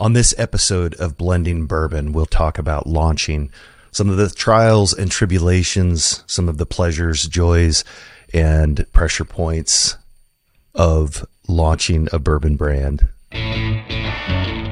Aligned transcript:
On 0.00 0.14
this 0.14 0.34
episode 0.38 0.94
of 0.94 1.18
Blending 1.18 1.66
Bourbon, 1.66 2.14
we'll 2.14 2.24
talk 2.24 2.56
about 2.56 2.86
launching 2.86 3.50
some 3.92 4.08
of 4.08 4.16
the 4.16 4.30
trials 4.30 4.94
and 4.94 5.10
tribulations, 5.10 6.24
some 6.26 6.48
of 6.48 6.56
the 6.56 6.64
pleasures, 6.64 7.28
joys, 7.28 7.84
and 8.32 8.90
pressure 8.94 9.26
points 9.26 9.98
of 10.74 11.26
launching 11.46 12.08
a 12.14 12.18
bourbon 12.18 12.56
brand. 12.56 13.10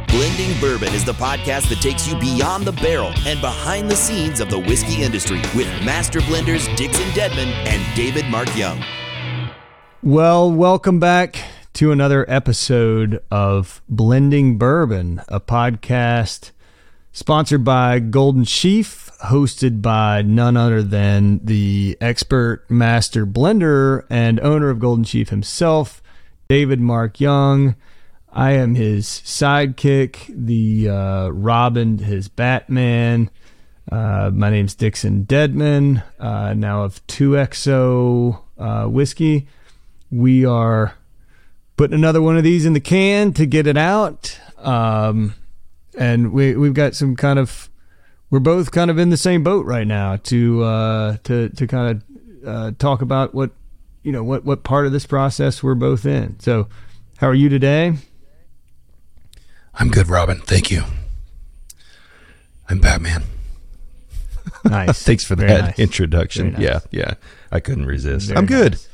Blending 0.09 0.59
Bourbon 0.63 0.95
is 0.95 1.05
the 1.05 1.13
podcast 1.13 1.69
that 1.69 1.83
takes 1.83 2.09
you 2.09 2.19
beyond 2.19 2.65
the 2.65 2.73
barrel 2.73 3.13
and 3.27 3.39
behind 3.43 3.91
the 3.91 3.97
scenes 3.97 4.41
of 4.41 4.49
the 4.49 4.59
whiskey 4.59 5.03
industry 5.03 5.43
with 5.55 5.69
master 5.85 6.21
blenders 6.21 6.75
Dixon 6.75 7.11
Dedman 7.11 7.53
and 7.67 7.95
David 7.95 8.25
Mark 8.31 8.49
Young. 8.57 8.83
Well, 10.03 10.51
welcome 10.51 10.99
back 10.99 11.37
to 11.79 11.93
another 11.93 12.29
episode 12.29 13.23
of 13.31 13.81
Blending 13.89 14.59
Bourbon, 14.59 15.23
a 15.29 15.39
podcast 15.39 16.51
sponsored 17.13 17.63
by 17.63 18.01
Golden 18.01 18.43
Sheaf, 18.43 19.13
hosted 19.27 19.81
by 19.81 20.23
none 20.23 20.57
other 20.57 20.83
than 20.83 21.39
the 21.45 21.97
expert 22.01 22.69
master 22.69 23.25
blender 23.25 24.05
and 24.11 24.41
owner 24.41 24.71
of 24.71 24.81
Golden 24.81 25.05
Sheaf 25.05 25.29
himself, 25.29 26.03
David 26.49 26.81
Mark 26.81 27.21
Young. 27.21 27.77
I 28.33 28.55
am 28.55 28.75
his 28.75 29.07
sidekick, 29.07 30.35
the 30.35 30.89
uh, 30.89 31.29
Robin, 31.29 31.99
his 31.99 32.27
Batman. 32.27 33.31
Uh, 33.93 34.33
my 34.35 34.51
name's 34.51 34.75
Dixon 34.75 35.27
Dedman, 35.27 36.03
uh, 36.19 36.55
now 36.55 36.83
of 36.83 37.07
2XO 37.07 38.41
uh, 38.59 38.87
whiskey. 38.87 39.47
We 40.11 40.45
are 40.45 40.98
putting 41.79 41.95
another 41.95 42.21
one 42.21 42.37
of 42.37 42.45
these 42.45 42.67
in 42.67 42.75
the 42.75 42.81
can 42.81 43.33
to 43.33 43.47
get 43.47 43.67
it 43.67 43.79
out. 43.79 44.39
Um, 44.59 45.35
and 45.97 46.33
we 46.33 46.55
we've 46.57 46.75
got 46.75 46.95
some 46.95 47.17
kind 47.17 47.39
of 47.39 47.71
we're 48.31 48.41
both 48.41 48.71
kind 48.73 48.91
of 48.91 48.99
in 48.99 49.09
the 49.09 49.17
same 49.17 49.43
boat 49.43 49.65
right 49.65 49.87
now 49.87 50.17
to 50.17 50.63
uh, 50.65 51.17
to 51.25 51.49
to 51.49 51.67
kind 51.67 52.03
of 52.43 52.47
uh, 52.47 52.71
talk 52.79 53.01
about 53.01 53.35
what 53.35 53.53
you 54.03 54.13
know 54.13 54.23
what 54.23 54.45
what 54.45 54.63
part 54.65 54.85
of 54.87 54.93
this 54.93 55.07
process 55.07 55.63
we're 55.63 55.75
both 55.75 56.05
in. 56.05 56.39
So, 56.41 56.69
how 57.17 57.29
are 57.29 57.35
you 57.35 57.49
today? 57.49 57.95
I'm 59.75 59.89
good, 59.91 60.09
Robin. 60.09 60.41
Thank 60.41 60.71
you. 60.71 60.83
I'm 62.69 62.81
Batman. 62.81 63.23
Nice. 64.65 65.03
Thanks 65.05 65.25
for 65.25 65.37
Very 65.37 65.49
that 65.53 65.61
nice. 65.65 65.79
introduction. 65.79 66.53
Nice. 66.53 66.61
Yeah, 66.61 66.81
yeah. 66.91 67.15
I 67.53 67.61
couldn't 67.61 67.87
resist. 67.87 68.27
Very 68.29 68.39
I'm 68.39 68.47
good. 68.47 68.73
nice. 68.73 68.89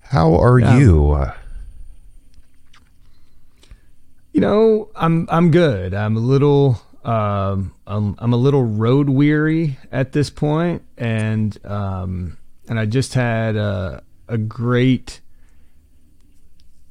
How 0.00 0.34
are 0.34 0.58
Yeah. 0.58 0.78
you? 0.78 1.30
You 4.32 4.40
know, 4.40 4.90
I'm 4.96 5.26
I'm 5.30 5.50
good. 5.50 5.92
I'm 5.92 6.16
a 6.16 6.20
little 6.20 6.80
um 7.04 7.74
I'm 7.86 8.14
I'm 8.18 8.32
a 8.32 8.36
little 8.36 8.64
road 8.64 9.08
weary 9.10 9.78
at 9.90 10.12
this 10.12 10.30
point 10.30 10.82
and 10.96 11.58
um 11.66 12.38
and 12.68 12.78
I 12.78 12.86
just 12.86 13.14
had 13.14 13.56
a 13.56 14.02
a 14.28 14.38
great 14.38 15.20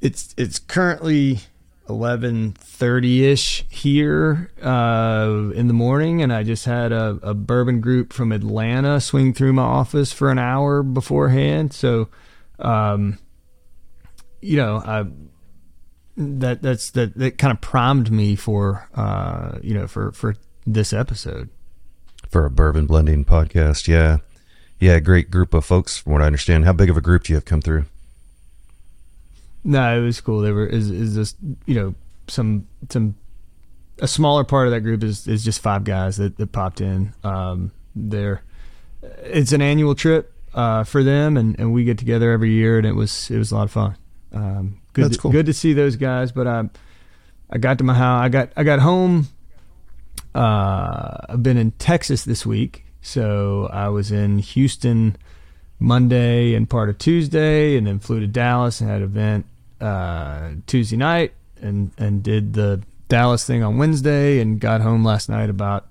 it's 0.01 0.35
it's 0.37 0.59
currently 0.59 1.39
11:30ish 1.87 3.63
here 3.69 4.51
uh 4.61 5.51
in 5.55 5.67
the 5.67 5.73
morning 5.73 6.21
and 6.21 6.33
I 6.33 6.43
just 6.43 6.65
had 6.65 6.91
a, 6.91 7.17
a 7.23 7.33
bourbon 7.33 7.79
group 7.81 8.11
from 8.13 8.31
Atlanta 8.31 8.99
swing 8.99 9.33
through 9.33 9.53
my 9.53 9.63
office 9.63 10.11
for 10.11 10.29
an 10.29 10.39
hour 10.39 10.83
beforehand 10.83 11.73
so 11.73 12.09
um 12.59 13.17
you 14.41 14.57
know 14.57 14.77
I 14.77 15.05
that 16.17 16.61
that's 16.61 16.91
that 16.91 17.15
that 17.15 17.37
kind 17.37 17.51
of 17.51 17.61
primed 17.61 18.11
me 18.11 18.35
for 18.35 18.87
uh 18.95 19.57
you 19.61 19.73
know 19.73 19.87
for 19.87 20.11
for 20.11 20.35
this 20.67 20.93
episode 20.93 21.49
for 22.29 22.45
a 22.45 22.49
bourbon 22.49 22.85
blending 22.85 23.25
podcast, 23.25 23.87
yeah, 23.87 24.17
yeah. 24.79 24.99
Great 24.99 25.29
group 25.29 25.53
of 25.53 25.65
folks, 25.65 25.97
from 25.97 26.13
what 26.13 26.21
I 26.21 26.25
understand. 26.27 26.63
How 26.63 26.71
big 26.71 26.89
of 26.89 26.95
a 26.95 27.01
group 27.01 27.23
do 27.23 27.33
you 27.33 27.35
have 27.35 27.45
come 27.45 27.61
through? 27.61 27.85
no 29.63 29.95
it 29.95 30.03
was 30.03 30.19
cool 30.21 30.41
they 30.41 30.51
were 30.51 30.65
is 30.65 30.89
is 30.89 31.13
just 31.13 31.37
you 31.67 31.75
know 31.75 31.93
some 32.27 32.67
some 32.89 33.13
a 33.99 34.07
smaller 34.07 34.43
part 34.43 34.67
of 34.67 34.71
that 34.73 34.81
group 34.81 35.03
is 35.03 35.27
is 35.27 35.45
just 35.45 35.61
five 35.61 35.83
guys 35.83 36.17
that, 36.17 36.35
that 36.37 36.51
popped 36.51 36.81
in 36.81 37.13
um 37.23 37.71
they're 37.95 38.41
it's 39.21 39.51
an 39.51 39.61
annual 39.61 39.93
trip 39.93 40.33
uh 40.55 40.83
for 40.83 41.03
them 41.03 41.37
and 41.37 41.59
and 41.59 41.71
we 41.71 41.83
get 41.83 41.99
together 41.99 42.31
every 42.31 42.49
year 42.49 42.79
and 42.79 42.87
it 42.87 42.95
was 42.95 43.29
it 43.29 43.37
was 43.37 43.51
a 43.51 43.55
lot 43.55 43.65
of 43.65 43.71
fun 43.71 43.95
um 44.33 44.80
good 44.93 45.05
That's 45.05 45.15
to, 45.15 45.21
cool. 45.21 45.31
good 45.31 45.45
to 45.45 45.53
see 45.53 45.73
those 45.73 45.95
guys 45.95 46.31
but 46.31 46.47
i 46.47 46.69
i 47.49 47.57
got 47.57 47.77
to 47.79 47.83
my 47.83 47.93
house. 47.93 48.23
I 48.25 48.29
got 48.29 48.49
i 48.55 48.63
got 48.63 48.79
home 48.79 49.27
uh 50.35 51.17
i've 51.29 51.43
been 51.43 51.57
in 51.57 51.71
texas 51.71 52.23
this 52.23 52.45
week. 52.45 52.85
So 53.01 53.67
i 53.71 53.89
was 53.89 54.11
in 54.11 54.39
houston 54.39 55.17
monday 55.79 56.53
and 56.53 56.69
part 56.69 56.89
of 56.89 56.97
tuesday 56.99 57.75
and 57.75 57.87
then 57.87 57.97
flew 57.99 58.19
to 58.19 58.27
dallas 58.27 58.79
and 58.81 58.89
had 58.89 58.97
an 59.01 59.03
event 59.03 59.45
uh 59.79 60.51
tuesday 60.67 60.95
night 60.95 61.33
and 61.59 61.89
and 61.97 62.21
did 62.21 62.53
the 62.53 62.79
dallas 63.09 63.45
thing 63.45 63.63
on 63.63 63.77
wednesday 63.77 64.39
and 64.39 64.59
got 64.59 64.79
home 64.81 65.03
last 65.03 65.27
night 65.27 65.49
about 65.49 65.87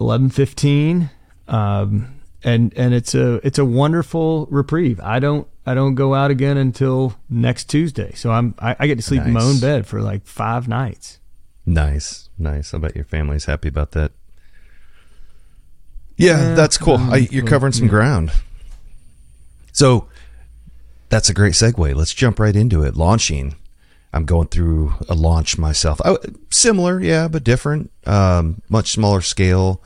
11:15 0.00 1.10
um 1.48 2.17
and 2.44 2.72
and 2.76 2.94
it's 2.94 3.14
a 3.14 3.34
it's 3.46 3.58
a 3.58 3.64
wonderful 3.64 4.46
reprieve 4.50 5.00
i 5.00 5.18
don't 5.18 5.48
i 5.66 5.74
don't 5.74 5.94
go 5.96 6.14
out 6.14 6.30
again 6.30 6.56
until 6.56 7.14
next 7.28 7.64
tuesday 7.64 8.12
so 8.14 8.30
i'm 8.30 8.54
i, 8.60 8.76
I 8.78 8.86
get 8.86 8.96
to 8.96 9.02
sleep 9.02 9.22
in 9.22 9.32
my 9.32 9.42
own 9.42 9.58
bed 9.58 9.86
for 9.86 10.00
like 10.00 10.26
five 10.26 10.68
nights 10.68 11.18
Nice, 11.68 12.30
nice. 12.38 12.72
I 12.72 12.78
bet 12.78 12.96
your 12.96 13.04
family's 13.04 13.44
happy 13.44 13.68
about 13.68 13.90
that. 13.90 14.12
Yeah, 16.16 16.48
Yeah, 16.48 16.54
that's 16.54 16.78
cool. 16.78 16.94
um, 16.94 17.10
I, 17.12 17.16
you're 17.30 17.44
covering 17.44 17.74
some 17.74 17.84
yeah. 17.84 17.90
ground. 17.90 18.32
So 19.72 20.08
that's 21.10 21.28
a 21.28 21.34
great 21.34 21.52
segue. 21.52 21.94
Let's 21.94 22.14
jump 22.14 22.40
right 22.40 22.56
into 22.56 22.82
it. 22.82 22.96
Launching. 22.96 23.54
I'm 24.14 24.24
going 24.24 24.48
through 24.48 24.94
a 25.10 25.14
launch 25.14 25.58
myself. 25.58 26.00
I, 26.02 26.16
similar, 26.50 27.00
yeah, 27.02 27.28
but 27.28 27.44
different. 27.44 27.90
Um, 28.06 28.62
much 28.70 28.92
smaller 28.92 29.20
scale. 29.20 29.82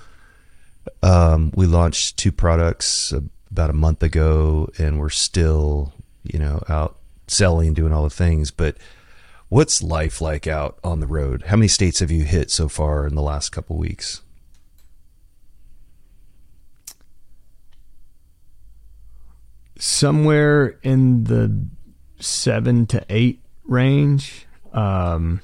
Um, 1.02 1.52
we 1.54 1.66
launched 1.66 2.16
two 2.16 2.32
products 2.32 3.12
about 3.50 3.70
a 3.70 3.74
month 3.74 4.02
ago, 4.02 4.68
and 4.78 4.98
we're 4.98 5.10
still, 5.10 5.92
you 6.22 6.38
know, 6.38 6.62
out 6.68 6.96
selling, 7.26 7.68
and 7.68 7.76
doing 7.76 7.92
all 7.92 8.04
the 8.04 8.10
things. 8.10 8.50
But 8.50 8.76
what's 9.48 9.82
life 9.82 10.20
like 10.20 10.46
out 10.46 10.78
on 10.84 11.00
the 11.00 11.06
road? 11.06 11.44
How 11.46 11.56
many 11.56 11.68
states 11.68 12.00
have 12.00 12.10
you 12.10 12.24
hit 12.24 12.50
so 12.50 12.68
far 12.68 13.06
in 13.06 13.14
the 13.14 13.22
last 13.22 13.50
couple 13.50 13.76
weeks? 13.76 14.22
somewhere 19.82 20.78
in 20.84 21.24
the 21.24 21.66
seven 22.20 22.86
to 22.86 23.04
eight 23.08 23.42
range. 23.64 24.46
Um, 24.72 25.40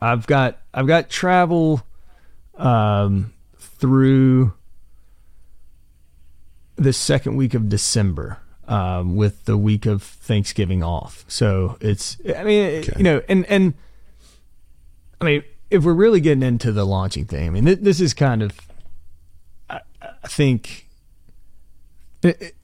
I've 0.00 0.26
got 0.26 0.58
I've 0.72 0.86
got 0.86 1.10
travel 1.10 1.82
um, 2.56 3.34
through 3.80 4.52
the 6.76 6.92
second 6.92 7.36
week 7.36 7.54
of 7.54 7.68
December 7.68 8.38
um, 8.68 9.16
with 9.16 9.44
the 9.44 9.56
week 9.56 9.86
of 9.86 10.02
Thanksgiving 10.02 10.82
off. 10.82 11.24
So 11.28 11.76
it's 11.80 12.16
I 12.36 12.44
mean 12.44 12.66
Okay. 12.80 12.92
you 12.96 13.04
know 13.04 13.22
and 13.28 13.44
and 13.46 13.74
I 15.20 15.24
mean 15.24 15.42
if 15.70 15.84
we're 15.84 15.92
really 15.94 16.20
getting 16.20 16.42
into 16.42 16.72
the 16.72 16.84
launching 16.84 17.24
thing, 17.26 17.46
I 17.46 17.50
mean 17.50 17.64
th- 17.66 17.80
this 17.80 18.00
is 18.00 18.14
kind 18.14 18.42
of 18.42 18.58
I, 19.68 19.80
I 20.02 20.28
think. 20.28 20.86
It, 22.22 22.40
it- 22.40 22.54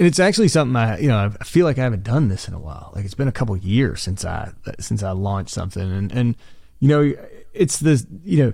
it's 0.00 0.20
actually 0.20 0.46
something 0.46 0.76
I, 0.76 0.96
you 1.00 1.08
know, 1.08 1.32
I 1.40 1.42
feel 1.42 1.66
like 1.66 1.76
I 1.76 1.82
haven't 1.82 2.04
done 2.04 2.28
this 2.28 2.46
in 2.46 2.54
a 2.54 2.58
while. 2.60 2.92
Like 2.94 3.04
it's 3.04 3.14
been 3.14 3.26
a 3.26 3.32
couple 3.32 3.56
of 3.56 3.64
years 3.64 4.00
since 4.00 4.24
I 4.24 4.52
since 4.78 5.02
I 5.02 5.10
launched 5.10 5.50
something, 5.50 5.82
and 5.82 6.12
and 6.12 6.36
you 6.78 6.86
know, 6.86 7.12
it's 7.52 7.80
this, 7.80 8.06
you 8.24 8.44
know, 8.44 8.52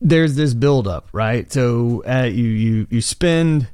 there's 0.00 0.36
this 0.36 0.54
buildup, 0.54 1.08
right? 1.12 1.50
So 1.52 2.02
uh, 2.06 2.24
you 2.24 2.44
you 2.44 2.86
you 2.90 3.00
spend, 3.00 3.68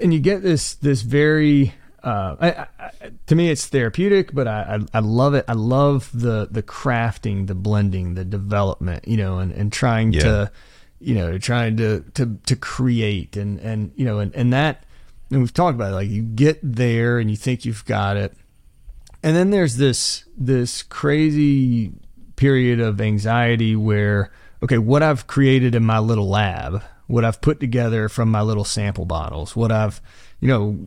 and 0.00 0.12
you 0.12 0.20
get 0.20 0.42
this 0.42 0.74
this 0.74 1.02
very. 1.02 1.74
Uh, 2.02 2.36
I, 2.40 2.66
I, 2.78 2.90
to 3.26 3.34
me, 3.34 3.50
it's 3.50 3.66
therapeutic, 3.66 4.32
but 4.32 4.46
I, 4.46 4.78
I 4.94 4.98
I 4.98 5.00
love 5.00 5.34
it. 5.34 5.44
I 5.48 5.54
love 5.54 6.10
the 6.14 6.48
the 6.50 6.62
crafting, 6.62 7.46
the 7.48 7.54
blending, 7.56 8.14
the 8.14 8.24
development, 8.24 9.06
you 9.08 9.16
know, 9.16 9.38
and 9.38 9.50
and 9.52 9.72
trying 9.72 10.12
Yeah. 10.12 10.20
to, 10.22 10.52
you 11.00 11.14
know, 11.16 11.38
trying 11.38 11.76
to 11.78 12.04
to 12.14 12.38
to 12.46 12.56
create 12.56 13.36
and 13.36 13.58
and 13.58 13.90
you 13.96 14.04
know, 14.04 14.20
and 14.20 14.32
and 14.34 14.52
that 14.52 14.84
and 15.30 15.40
we've 15.40 15.52
talked 15.52 15.74
about 15.74 15.90
it 15.90 15.94
like 15.94 16.08
you 16.08 16.22
get 16.22 16.58
there 16.62 17.18
and 17.18 17.28
you 17.30 17.36
think 17.36 17.64
you've 17.66 17.84
got 17.84 18.16
it 18.16 18.32
and 19.22 19.36
then 19.36 19.50
there's 19.50 19.76
this 19.76 20.24
this 20.38 20.82
crazy 20.82 21.92
period 22.36 22.80
of 22.80 22.98
anxiety 22.98 23.76
where 23.76 24.30
okay 24.62 24.78
what 24.78 25.02
i've 25.02 25.26
created 25.26 25.74
in 25.74 25.84
my 25.84 25.98
little 25.98 26.28
lab 26.28 26.82
what 27.06 27.24
i've 27.24 27.40
put 27.40 27.60
together 27.60 28.08
from 28.08 28.30
my 28.30 28.42
little 28.42 28.64
sample 28.64 29.04
bottles 29.04 29.54
what 29.54 29.72
i've 29.72 30.00
you 30.40 30.48
know 30.48 30.86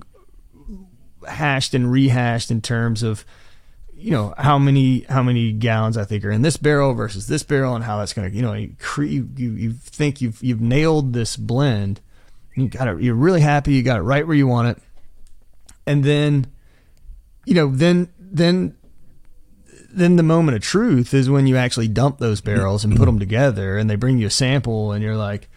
hashed 1.27 1.73
and 1.73 1.91
rehashed 1.91 2.51
in 2.51 2.61
terms 2.61 3.03
of 3.03 3.25
you 4.01 4.09
know 4.09 4.33
how 4.37 4.57
many 4.57 5.01
how 5.01 5.21
many 5.21 5.51
gallons 5.51 5.95
I 5.95 6.05
think 6.05 6.25
are 6.25 6.31
in 6.31 6.41
this 6.41 6.57
barrel 6.57 6.93
versus 6.93 7.27
this 7.27 7.43
barrel, 7.43 7.75
and 7.75 7.83
how 7.83 7.99
that's 7.99 8.13
going 8.13 8.29
to 8.29 8.35
you 8.35 8.41
know 8.41 8.53
you, 8.53 8.75
you 8.97 9.51
you 9.51 9.73
think 9.73 10.21
you've 10.21 10.41
you've 10.43 10.61
nailed 10.61 11.13
this 11.13 11.37
blend. 11.37 12.01
You 12.55 12.67
got 12.67 12.87
it. 12.87 13.01
You're 13.01 13.15
really 13.15 13.41
happy. 13.41 13.73
You 13.73 13.83
got 13.83 13.99
it 13.99 14.01
right 14.01 14.25
where 14.25 14.35
you 14.35 14.47
want 14.47 14.69
it, 14.69 14.83
and 15.85 16.03
then 16.03 16.51
you 17.45 17.53
know 17.53 17.69
then 17.69 18.11
then 18.19 18.75
then 19.93 20.15
the 20.15 20.23
moment 20.23 20.55
of 20.55 20.63
truth 20.63 21.13
is 21.13 21.29
when 21.29 21.47
you 21.47 21.57
actually 21.57 21.87
dump 21.87 22.17
those 22.17 22.41
barrels 22.41 22.83
and 22.83 22.95
put 22.95 23.05
them 23.05 23.19
together, 23.19 23.77
and 23.77 23.89
they 23.89 23.95
bring 23.95 24.17
you 24.17 24.27
a 24.27 24.31
sample, 24.31 24.91
and 24.91 25.03
you're 25.03 25.17
like, 25.17 25.49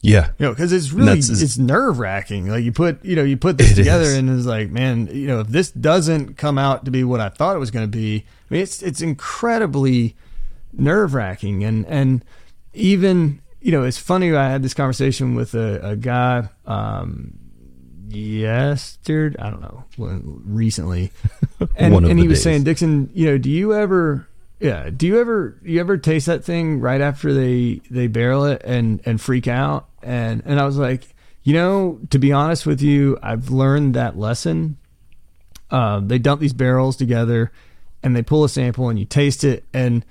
yeah, 0.00 0.30
you 0.38 0.46
know, 0.46 0.52
because 0.52 0.72
it's 0.72 0.92
really 0.92 1.18
it's 1.18 1.58
nerve 1.58 1.98
wracking. 1.98 2.48
Like 2.48 2.64
you 2.64 2.72
put 2.72 3.04
you 3.04 3.16
know 3.16 3.24
you 3.24 3.36
put 3.36 3.58
this 3.58 3.74
together 3.74 4.04
is. 4.04 4.14
and 4.14 4.30
it's 4.30 4.46
like, 4.46 4.70
man, 4.70 5.08
you 5.08 5.26
know, 5.26 5.40
if 5.40 5.48
this 5.48 5.70
doesn't 5.70 6.36
come 6.36 6.58
out 6.58 6.84
to 6.84 6.90
be 6.90 7.02
what 7.02 7.20
I 7.20 7.28
thought 7.28 7.56
it 7.56 7.58
was 7.58 7.70
going 7.70 7.90
to 7.90 7.98
be, 7.98 8.24
I 8.50 8.54
mean, 8.54 8.62
it's 8.62 8.82
it's 8.82 9.00
incredibly 9.00 10.14
nerve 10.72 11.14
wracking 11.14 11.64
and 11.64 11.84
and 11.86 12.24
even 12.72 13.40
you 13.60 13.72
know, 13.72 13.82
it's 13.82 13.98
funny. 13.98 14.32
I 14.32 14.48
had 14.48 14.62
this 14.62 14.74
conversation 14.74 15.34
with 15.34 15.54
a, 15.54 15.80
a 15.82 15.96
guy 15.96 16.50
um, 16.66 17.36
yesterday. 18.08 19.36
I 19.38 19.50
don't 19.50 19.60
know, 19.60 19.84
recently, 19.98 21.12
and, 21.76 21.94
and 21.94 22.18
he 22.18 22.28
was 22.28 22.38
days. 22.38 22.44
saying, 22.44 22.64
Dixon, 22.64 23.10
you 23.14 23.26
know, 23.26 23.38
do 23.38 23.50
you 23.50 23.74
ever 23.74 24.26
yeah. 24.58 24.88
Do 24.90 25.06
you 25.06 25.20
ever 25.20 25.58
you 25.62 25.80
ever 25.80 25.98
taste 25.98 26.26
that 26.26 26.44
thing 26.44 26.80
right 26.80 27.00
after 27.00 27.34
they 27.34 27.80
they 27.90 28.06
barrel 28.06 28.46
it 28.46 28.62
and 28.64 29.00
and 29.04 29.20
freak 29.20 29.48
out? 29.48 29.88
And 30.02 30.42
and 30.46 30.58
I 30.58 30.64
was 30.64 30.78
like, 30.78 31.14
you 31.42 31.52
know, 31.52 32.00
to 32.10 32.18
be 32.18 32.32
honest 32.32 32.64
with 32.64 32.80
you, 32.80 33.18
I've 33.22 33.50
learned 33.50 33.94
that 33.94 34.18
lesson. 34.18 34.78
Uh, 35.70 36.00
they 36.00 36.18
dump 36.18 36.40
these 36.40 36.52
barrels 36.52 36.96
together, 36.96 37.52
and 38.02 38.16
they 38.16 38.22
pull 38.22 38.44
a 38.44 38.48
sample, 38.48 38.88
and 38.88 38.98
you 38.98 39.04
taste 39.04 39.44
it, 39.44 39.64
and 39.74 40.04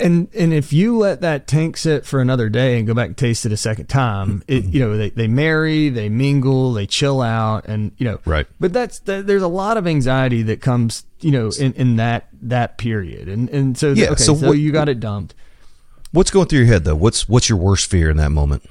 and 0.00 0.28
and 0.34 0.52
if 0.52 0.72
you 0.72 0.96
let 0.96 1.20
that 1.20 1.46
tank 1.46 1.76
sit 1.76 2.04
for 2.04 2.20
another 2.20 2.48
day 2.48 2.78
and 2.78 2.86
go 2.86 2.94
back 2.94 3.08
and 3.08 3.16
taste 3.16 3.46
it 3.46 3.52
a 3.52 3.56
second 3.56 3.86
time, 3.86 4.42
it 4.48 4.64
mm-hmm. 4.64 4.72
you 4.72 4.80
know 4.80 4.96
they, 4.96 5.10
they 5.10 5.28
marry, 5.28 5.88
they 5.88 6.08
mingle, 6.08 6.72
they 6.72 6.86
chill 6.86 7.20
out, 7.20 7.66
and 7.66 7.92
you 7.98 8.04
know 8.04 8.20
right. 8.24 8.46
But 8.58 8.72
that's 8.72 9.00
that, 9.00 9.26
there's 9.26 9.42
a 9.42 9.48
lot 9.48 9.76
of 9.76 9.86
anxiety 9.86 10.42
that 10.42 10.60
comes 10.60 11.04
you 11.20 11.30
know 11.30 11.50
in, 11.58 11.72
in 11.74 11.96
that 11.96 12.28
that 12.42 12.78
period, 12.78 13.28
and 13.28 13.48
and 13.50 13.76
so 13.78 13.92
yeah, 13.92 14.06
okay, 14.06 14.22
so, 14.22 14.34
so 14.34 14.48
what, 14.48 14.58
you 14.58 14.72
got 14.72 14.88
it 14.88 15.00
dumped. 15.00 15.34
What's 16.12 16.30
going 16.30 16.46
through 16.46 16.60
your 16.60 16.68
head 16.68 16.84
though? 16.84 16.96
What's 16.96 17.28
what's 17.28 17.48
your 17.48 17.58
worst 17.58 17.90
fear 17.90 18.10
in 18.10 18.16
that 18.16 18.30
moment? 18.30 18.64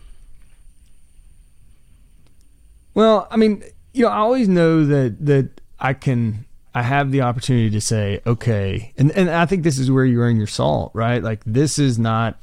Well, 2.93 3.27
I 3.31 3.37
mean, 3.37 3.63
you 3.93 4.03
know, 4.03 4.09
I 4.09 4.17
always 4.17 4.49
know 4.49 4.85
that 4.85 5.25
that 5.25 5.61
I 5.79 5.93
can 5.93 6.45
I 6.79 6.81
have 6.81 7.11
the 7.11 7.23
opportunity 7.23 7.69
to 7.71 7.81
say, 7.81 8.21
okay, 8.25 8.93
and, 8.97 9.11
and 9.11 9.29
I 9.29 9.45
think 9.45 9.63
this 9.63 9.77
is 9.77 9.91
where 9.91 10.05
you 10.05 10.21
earn 10.21 10.37
your 10.37 10.47
salt, 10.47 10.91
right? 10.93 11.21
Like 11.21 11.41
this 11.45 11.77
is 11.77 11.99
not 11.99 12.39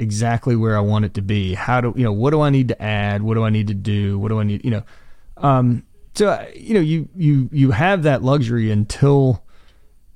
exactly 0.00 0.56
where 0.56 0.76
I 0.76 0.80
want 0.80 1.04
it 1.04 1.14
to 1.14 1.22
be. 1.22 1.54
How 1.54 1.80
do 1.80 1.94
you 1.96 2.02
know? 2.02 2.12
What 2.12 2.30
do 2.30 2.40
I 2.40 2.50
need 2.50 2.66
to 2.68 2.82
add? 2.82 3.22
What 3.22 3.34
do 3.34 3.44
I 3.44 3.50
need 3.50 3.68
to 3.68 3.74
do? 3.74 4.18
What 4.18 4.30
do 4.30 4.40
I 4.40 4.42
need? 4.42 4.64
You 4.64 4.72
know, 4.72 4.82
um, 5.36 5.84
so 6.16 6.44
you 6.52 6.74
know, 6.74 6.80
you 6.80 7.08
you 7.14 7.48
you 7.52 7.70
have 7.70 8.02
that 8.02 8.24
luxury 8.24 8.72
until 8.72 9.44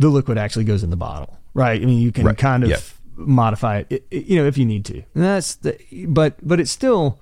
the 0.01 0.09
liquid 0.09 0.37
actually 0.37 0.65
goes 0.65 0.83
in 0.83 0.91
the 0.91 0.97
bottle, 0.97 1.39
right? 1.55 1.81
I 1.81 1.85
mean, 1.85 2.03
you 2.03 2.11
can 2.11 2.27
right. 2.27 2.37
kind 2.37 2.65
of 2.65 2.71
yeah. 2.71 2.81
modify 3.15 3.85
it, 3.89 4.05
you 4.11 4.35
know, 4.35 4.49
if 4.49 4.59
you 4.59 4.65
need 4.65 4.85
to. 4.87 4.97
And 5.15 5.23
that's 5.23 5.55
the, 5.55 5.79
but 6.09 6.39
but 6.43 6.59
it's 6.59 6.73
still 6.73 7.21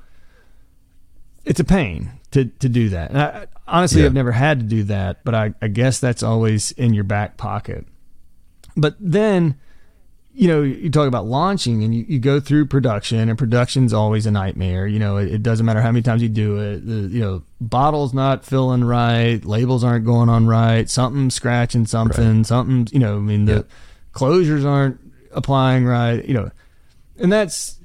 it's 1.44 1.60
a 1.60 1.64
pain 1.64 2.12
to 2.30 2.46
to 2.46 2.70
do 2.70 2.88
that. 2.88 3.10
And 3.10 3.20
I, 3.20 3.46
honestly, 3.68 4.00
yeah. 4.00 4.06
I've 4.06 4.14
never 4.14 4.32
had 4.32 4.60
to 4.60 4.66
do 4.66 4.82
that, 4.84 5.24
but 5.24 5.34
I, 5.34 5.54
I 5.62 5.68
guess 5.68 6.00
that's 6.00 6.22
always 6.22 6.72
in 6.72 6.94
your 6.94 7.04
back 7.04 7.36
pocket. 7.36 7.86
But 8.76 8.96
then, 8.98 9.58
you 10.32 10.48
know, 10.48 10.62
you 10.62 10.90
talk 10.90 11.08
about 11.08 11.26
launching 11.26 11.82
and 11.82 11.94
you, 11.94 12.04
you 12.08 12.18
go 12.18 12.40
through 12.40 12.66
production, 12.66 13.28
and 13.28 13.38
production's 13.38 13.92
always 13.92 14.26
a 14.26 14.30
nightmare. 14.30 14.86
You 14.86 14.98
know, 14.98 15.16
it, 15.16 15.34
it 15.34 15.42
doesn't 15.42 15.66
matter 15.66 15.80
how 15.80 15.90
many 15.90 16.02
times 16.02 16.22
you 16.22 16.28
do 16.28 16.56
it. 16.58 16.86
The, 16.86 16.94
you 16.94 17.20
know, 17.20 17.42
bottles 17.60 18.14
not 18.14 18.44
filling 18.44 18.84
right, 18.84 19.44
labels 19.44 19.84
aren't 19.84 20.04
going 20.04 20.28
on 20.28 20.46
right, 20.46 20.88
something 20.88 21.30
scratching 21.30 21.86
something, 21.86 22.38
right. 22.38 22.46
something. 22.46 22.88
You 22.92 23.00
know, 23.00 23.16
I 23.16 23.20
mean 23.20 23.44
the 23.44 23.66
closures 24.12 24.64
aren't 24.64 25.00
applying 25.32 25.84
right. 25.84 26.24
You 26.24 26.34
know, 26.34 26.50
and 27.18 27.32
that's 27.32 27.78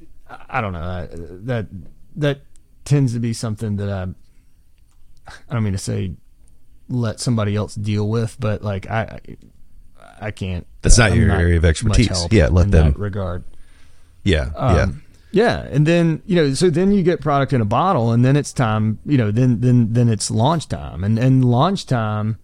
I 0.50 0.62
don't 0.62 0.74
know 0.74 1.08
that 1.12 1.68
that 2.16 2.42
tends 2.86 3.14
to 3.14 3.20
be 3.20 3.34
something 3.34 3.78
that 3.78 3.90
I 3.90 4.08
I 5.28 5.54
don't 5.54 5.64
mean 5.64 5.74
to 5.74 5.80
say 5.80 6.14
let 6.90 7.20
somebody 7.20 7.56
else 7.56 7.75
deal 7.75 8.08
with, 8.08 8.38
but 8.40 8.62
like 8.62 8.90
I 8.90 9.20
I 10.20 10.31
can't. 10.31 10.66
That's 10.81 10.98
not 10.98 11.12
I'm 11.12 11.18
your 11.18 11.28
not 11.28 11.40
area 11.40 11.58
of 11.58 11.66
expertise. 11.66 12.28
Yeah, 12.31 12.48
let 12.48 12.72
them 12.72 12.94
regard. 12.98 13.44
Yeah, 14.24 14.52
um, 14.56 14.75
yeah. 14.75 14.88
Yeah, 15.36 15.62
and 15.62 15.86
then 15.88 16.22
you 16.28 16.36
know, 16.36 16.54
so 16.54 16.70
then 16.70 16.92
you 16.92 17.02
get 17.02 17.20
product 17.20 17.54
in 17.54 17.62
a 17.62 17.66
bottle, 17.66 18.12
and 18.12 18.24
then 18.24 18.36
it's 18.36 18.54
time. 18.54 19.00
You 19.06 19.18
know, 19.18 19.31
then 19.31 19.62
then 19.62 19.92
then 19.92 20.08
it's 20.08 20.30
launch 20.30 20.68
time, 20.68 21.04
and 21.04 21.18
and 21.18 21.44
launch 21.44 21.88
time. 21.88 22.38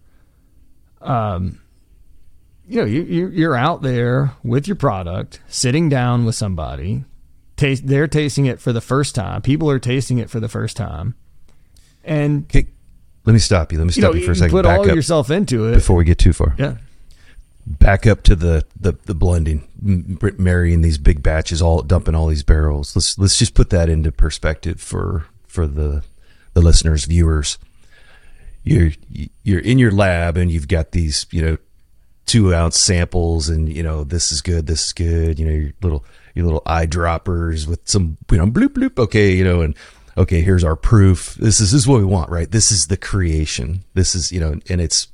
Um, 1.00 1.60
you 2.66 2.78
know, 2.78 2.84
you 2.84 3.28
you're 3.28 3.56
out 3.56 3.82
there 3.82 4.32
with 4.42 4.66
your 4.66 4.74
product, 4.76 5.40
sitting 5.48 5.88
down 5.88 6.24
with 6.24 6.34
somebody, 6.34 7.04
taste. 7.56 7.86
They're 7.86 8.08
tasting 8.08 8.46
it 8.46 8.60
for 8.60 8.72
the 8.72 8.80
first 8.80 9.14
time. 9.14 9.40
People 9.40 9.70
are 9.70 9.78
tasting 9.78 10.18
it 10.18 10.28
for 10.28 10.40
the 10.40 10.48
first 10.48 10.76
time, 10.76 11.14
and 12.04 12.44
okay, 12.44 12.66
let 13.24 13.32
me 13.32 13.38
stop 13.38 13.72
you. 13.72 13.78
Let 13.78 13.86
me 13.86 13.92
stop 13.92 14.14
you, 14.14 14.14
know, 14.14 14.20
you 14.20 14.26
for 14.26 14.32
a 14.32 14.36
second. 14.36 14.50
Put 14.50 14.64
Back 14.64 14.78
all 14.78 14.86
yourself 14.88 15.30
into 15.30 15.66
it 15.66 15.74
before 15.74 15.96
we 15.96 16.04
get 16.04 16.18
too 16.18 16.32
far. 16.32 16.54
Yeah. 16.58 16.76
Back 17.66 18.06
up 18.06 18.22
to 18.24 18.34
the, 18.34 18.64
the 18.78 18.96
the 19.04 19.14
blending, 19.14 19.68
marrying 19.80 20.80
these 20.80 20.98
big 20.98 21.22
batches, 21.22 21.60
all 21.60 21.82
dumping 21.82 22.14
all 22.14 22.26
these 22.26 22.42
barrels. 22.42 22.96
Let's 22.96 23.18
let's 23.18 23.38
just 23.38 23.54
put 23.54 23.70
that 23.70 23.88
into 23.88 24.10
perspective 24.10 24.80
for 24.80 25.26
for 25.46 25.66
the 25.66 26.02
the 26.54 26.60
listeners, 26.60 27.04
viewers. 27.04 27.58
You're 28.64 28.92
you're 29.42 29.60
in 29.60 29.78
your 29.78 29.90
lab 29.90 30.36
and 30.36 30.50
you've 30.50 30.68
got 30.68 30.92
these 30.92 31.26
you 31.30 31.42
know 31.42 31.58
two 32.26 32.54
ounce 32.54 32.78
samples 32.78 33.48
and 33.48 33.68
you 33.68 33.82
know 33.82 34.04
this 34.04 34.32
is 34.32 34.40
good, 34.40 34.66
this 34.66 34.86
is 34.86 34.92
good. 34.92 35.38
You 35.38 35.46
know 35.46 35.52
your 35.52 35.72
little 35.82 36.04
your 36.34 36.46
little 36.46 36.62
eyedroppers 36.62 37.66
with 37.66 37.80
some 37.88 38.16
you 38.30 38.38
know 38.38 38.46
bloop 38.46 38.68
bloop. 38.68 38.98
Okay, 38.98 39.34
you 39.34 39.44
know 39.44 39.60
and 39.60 39.76
okay, 40.16 40.40
here's 40.42 40.64
our 40.64 40.76
proof. 40.76 41.34
This 41.34 41.60
is, 41.60 41.72
this 41.72 41.82
is 41.82 41.88
what 41.88 41.98
we 41.98 42.04
want, 42.04 42.30
right? 42.30 42.50
This 42.50 42.70
is 42.70 42.86
the 42.86 42.96
creation. 42.96 43.84
This 43.94 44.14
is, 44.14 44.32
you 44.32 44.40
know, 44.40 44.58
and 44.68 44.80
it's 44.80 45.08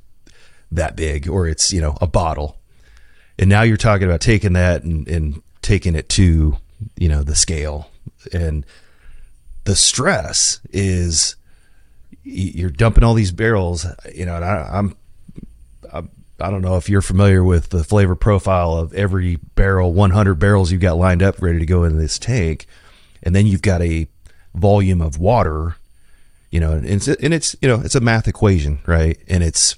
that 0.71 0.95
big 0.95 1.29
or 1.29 1.47
it's, 1.47 1.71
you 1.71 1.81
know, 1.81 1.97
a 2.01 2.07
bottle. 2.07 2.57
And 3.39 3.49
now 3.49 3.61
you're 3.61 3.77
talking 3.77 4.07
about 4.07 4.21
taking 4.21 4.53
that 4.53 4.83
and, 4.83 5.07
and 5.07 5.41
taking 5.61 5.95
it 5.95 6.09
to, 6.09 6.57
you 6.95 7.09
know, 7.09 7.23
the 7.23 7.35
scale. 7.35 7.89
And 8.33 8.65
the 9.63 9.75
stress 9.75 10.59
is 10.71 11.35
you're 12.23 12.69
dumping 12.69 13.03
all 13.03 13.13
these 13.13 13.31
barrels, 13.31 13.85
you 14.13 14.25
know, 14.25 14.35
and 14.35 14.45
I, 14.45 14.69
I'm, 14.73 14.95
I'm 15.93 16.09
I 16.39 16.51
don't 16.51 16.61
know 16.61 16.77
if 16.77 16.87
you're 16.87 17.01
familiar 17.01 17.43
with 17.43 17.69
the 17.69 17.83
flavor 17.83 18.15
profile 18.15 18.73
of 18.73 18.93
every 18.93 19.37
barrel, 19.55 19.93
100 19.93 20.35
barrels 20.35 20.71
you've 20.71 20.81
got 20.81 20.97
lined 20.97 21.23
up 21.23 21.41
ready 21.41 21.59
to 21.59 21.65
go 21.65 21.83
into 21.83 21.97
this 21.97 22.19
tank. 22.19 22.67
And 23.23 23.35
then 23.35 23.47
you've 23.47 23.63
got 23.63 23.81
a 23.81 24.07
volume 24.57 25.01
of 25.01 25.17
water, 25.17 25.75
you 26.51 26.59
know, 26.59 26.71
and 26.71 26.85
it's, 26.85 27.07
and 27.07 27.33
it's, 27.33 27.55
you 27.61 27.67
know, 27.67 27.81
it's 27.81 27.95
a 27.95 28.01
math 28.01 28.27
equation, 28.27 28.79
right? 28.85 29.17
And 29.27 29.43
it's, 29.43 29.75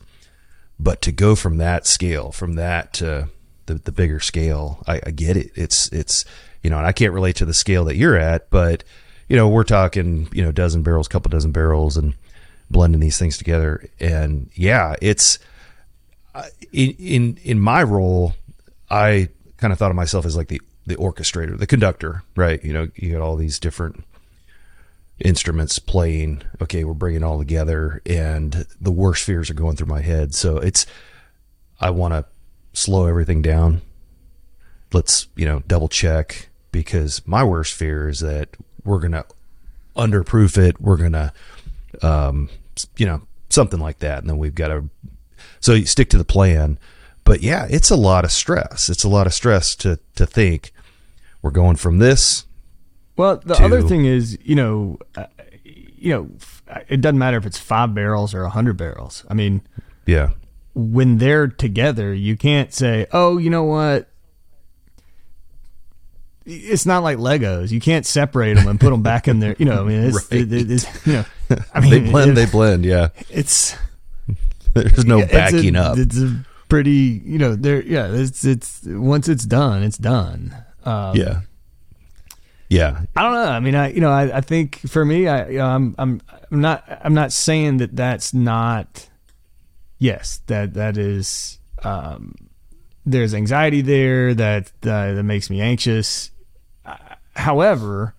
but 0.79 1.01
to 1.01 1.11
go 1.11 1.35
from 1.35 1.57
that 1.57 1.85
scale, 1.85 2.31
from 2.31 2.55
that 2.55 2.93
to 2.93 3.29
the, 3.65 3.75
the 3.75 3.91
bigger 3.91 4.19
scale, 4.19 4.83
I, 4.87 5.01
I 5.05 5.11
get 5.11 5.35
it. 5.35 5.51
It's, 5.55 5.89
it's, 5.91 6.25
you 6.63 6.69
know, 6.69 6.77
and 6.77 6.87
I 6.87 6.91
can't 6.91 7.13
relate 7.13 7.35
to 7.37 7.45
the 7.45 7.53
scale 7.53 7.85
that 7.85 7.95
you're 7.95 8.17
at, 8.17 8.49
but, 8.49 8.83
you 9.27 9.35
know, 9.35 9.47
we're 9.47 9.63
talking, 9.63 10.29
you 10.31 10.43
know, 10.43 10.51
dozen 10.51 10.83
barrels, 10.83 11.07
couple 11.07 11.29
dozen 11.29 11.51
barrels 11.51 11.97
and 11.97 12.13
blending 12.69 13.01
these 13.01 13.17
things 13.17 13.37
together. 13.37 13.89
And 13.99 14.49
yeah, 14.53 14.95
it's, 15.01 15.39
in, 16.71 16.91
in, 16.91 17.39
in 17.43 17.59
my 17.59 17.83
role, 17.83 18.33
I 18.89 19.29
kind 19.57 19.73
of 19.73 19.79
thought 19.79 19.91
of 19.91 19.95
myself 19.95 20.25
as 20.25 20.37
like 20.37 20.47
the, 20.47 20.61
the 20.85 20.95
orchestrator, 20.95 21.57
the 21.57 21.67
conductor, 21.67 22.23
right? 22.35 22.63
You 22.63 22.73
know, 22.73 22.87
you 22.95 23.11
got 23.11 23.21
all 23.21 23.35
these 23.35 23.59
different 23.59 24.03
instruments 25.19 25.79
playing 25.79 26.41
okay 26.61 26.83
we're 26.83 26.93
bringing 26.93 27.23
all 27.23 27.37
together 27.37 28.01
and 28.05 28.65
the 28.79 28.91
worst 28.91 29.23
fears 29.23 29.49
are 29.49 29.55
going 29.55 29.75
through 29.75 29.87
my 29.87 30.01
head. 30.01 30.33
So 30.33 30.57
it's 30.57 30.85
i 31.79 31.89
want 31.89 32.13
to 32.13 32.25
slow 32.73 33.07
everything 33.07 33.41
down. 33.41 33.81
Let's 34.93 35.27
you 35.35 35.45
know 35.45 35.61
double 35.67 35.89
check 35.89 36.49
because 36.71 37.25
my 37.27 37.43
worst 37.43 37.73
fear 37.73 38.07
is 38.07 38.19
that 38.21 38.49
we're 38.83 38.99
gonna 38.99 39.25
underproof 39.95 40.57
it 40.57 40.79
we're 40.79 40.97
gonna 40.97 41.33
um 42.01 42.49
you 42.95 43.05
know 43.05 43.21
something 43.49 43.79
like 43.79 43.99
that 43.99 44.19
and 44.19 44.29
then 44.29 44.37
we've 44.37 44.55
got 44.55 44.69
to 44.69 44.85
so 45.59 45.73
you 45.73 45.85
stick 45.85 46.09
to 46.09 46.17
the 46.17 46.23
plan. 46.23 46.79
But 47.23 47.41
yeah 47.41 47.67
it's 47.69 47.89
a 47.89 47.97
lot 47.97 48.23
of 48.23 48.31
stress. 48.31 48.89
It's 48.89 49.03
a 49.03 49.09
lot 49.09 49.27
of 49.27 49.33
stress 49.33 49.75
to 49.77 49.99
to 50.15 50.25
think 50.25 50.71
we're 51.41 51.51
going 51.51 51.75
from 51.75 51.99
this 51.99 52.45
well, 53.19 53.37
the 53.45 53.53
to, 53.55 53.63
other 53.63 53.81
thing 53.81 54.05
is, 54.05 54.37
you 54.43 54.55
know, 54.55 54.97
uh, 55.15 55.25
you 55.63 56.11
know, 56.13 56.29
it 56.87 57.01
doesn't 57.01 57.19
matter 57.19 57.37
if 57.37 57.45
it's 57.45 57.59
five 57.59 57.93
barrels 57.93 58.33
or 58.33 58.43
a 58.43 58.49
hundred 58.49 58.77
barrels. 58.77 59.25
I 59.29 59.33
mean, 59.33 59.61
Yeah. 60.05 60.29
when 60.73 61.17
they're 61.17 61.47
together, 61.47 62.13
you 62.13 62.35
can't 62.37 62.73
say, 62.73 63.05
"Oh, 63.11 63.37
you 63.37 63.49
know 63.49 63.63
what." 63.63 64.07
It's 66.45 66.85
not 66.85 67.03
like 67.03 67.17
Legos. 67.17 67.69
You 67.71 67.79
can't 67.79 68.05
separate 68.05 68.55
them 68.55 68.67
and 68.67 68.79
put 68.79 68.89
them 68.89 69.03
back 69.03 69.27
in 69.27 69.39
there. 69.39 69.55
You 69.59 69.65
know, 69.65 69.83
I 69.83 69.87
mean, 69.87 70.03
it's, 70.05 70.31
Right. 70.31 70.41
it- 70.41 70.53
it- 70.53 70.71
it's 70.71 71.05
you 71.05 71.13
know, 71.13 71.25
I 71.73 71.79
mean, 71.81 71.89
They 71.91 71.99
blend, 72.11 72.31
it- 72.31 72.33
they 72.35 72.45
blend. 72.45 72.85
Yeah. 72.85 73.09
it's 73.29 73.75
There's 74.73 75.05
no 75.05 75.19
it's 75.19 75.31
a- 75.31 75.35
backing 75.35 75.75
up. 75.75 75.97
It's 75.97 76.17
a 76.17 76.43
pretty, 76.69 77.21
you 77.25 77.37
know, 77.37 77.55
there. 77.55 77.81
Yeah, 77.83 78.07
it's 78.07 78.45
it's 78.45 78.81
once 78.85 79.27
it's 79.27 79.45
done, 79.45 79.83
it's 79.83 79.97
done. 79.97 80.55
Um, 80.85 81.15
Yeah. 81.15 81.41
Yeah. 82.69 83.01
I 83.15 83.23
don't 83.23 83.33
know. 83.33 83.45
I 83.45 83.59
mean, 83.59 83.75
I 83.75 83.91
you 83.91 83.99
know, 83.99 84.11
I, 84.11 84.37
I 84.37 84.41
think 84.41 84.77
for 84.87 85.03
me, 85.03 85.27
I 85.27 85.49
you 85.49 85.57
know, 85.57 85.65
I'm 85.65 85.95
I'm 85.97 86.21
I'm 86.51 86.61
not 86.61 86.83
I'm 87.03 87.13
not 87.13 87.31
saying 87.31 87.77
that 87.77 87.95
that's 87.95 88.33
not. 88.33 89.09
Yes, 89.97 90.41
that 90.47 90.75
that 90.75 90.97
is. 90.97 91.59
Um, 91.83 92.35
there's 93.05 93.33
anxiety 93.33 93.81
there 93.81 94.33
that 94.35 94.71
uh, 94.83 95.13
that 95.13 95.23
makes 95.23 95.49
me 95.49 95.61
anxious. 95.61 96.31
Uh, 96.85 96.95
however, 97.35 98.13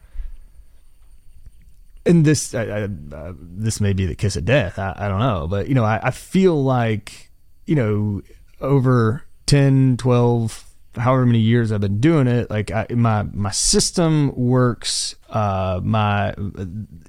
and 2.04 2.24
this 2.24 2.54
I, 2.54 2.64
I, 2.64 2.82
uh, 2.84 3.32
this 3.38 3.80
may 3.80 3.92
be 3.92 4.06
the 4.06 4.16
kiss 4.16 4.36
of 4.36 4.44
death. 4.44 4.78
I, 4.78 4.94
I 4.96 5.08
don't 5.08 5.20
know, 5.20 5.46
but 5.48 5.68
you 5.68 5.74
know, 5.74 5.84
I, 5.84 6.00
I 6.02 6.10
feel 6.10 6.62
like 6.62 7.30
you 7.66 7.76
know 7.76 8.22
over 8.60 9.24
10, 9.46 9.96
12, 9.96 10.64
however 10.96 11.26
many 11.26 11.38
years 11.38 11.72
I've 11.72 11.80
been 11.80 12.00
doing 12.00 12.26
it, 12.26 12.50
like 12.50 12.70
I, 12.70 12.86
my 12.90 13.22
my 13.22 13.50
system 13.50 14.34
works. 14.34 15.14
Uh, 15.28 15.80
my 15.82 16.34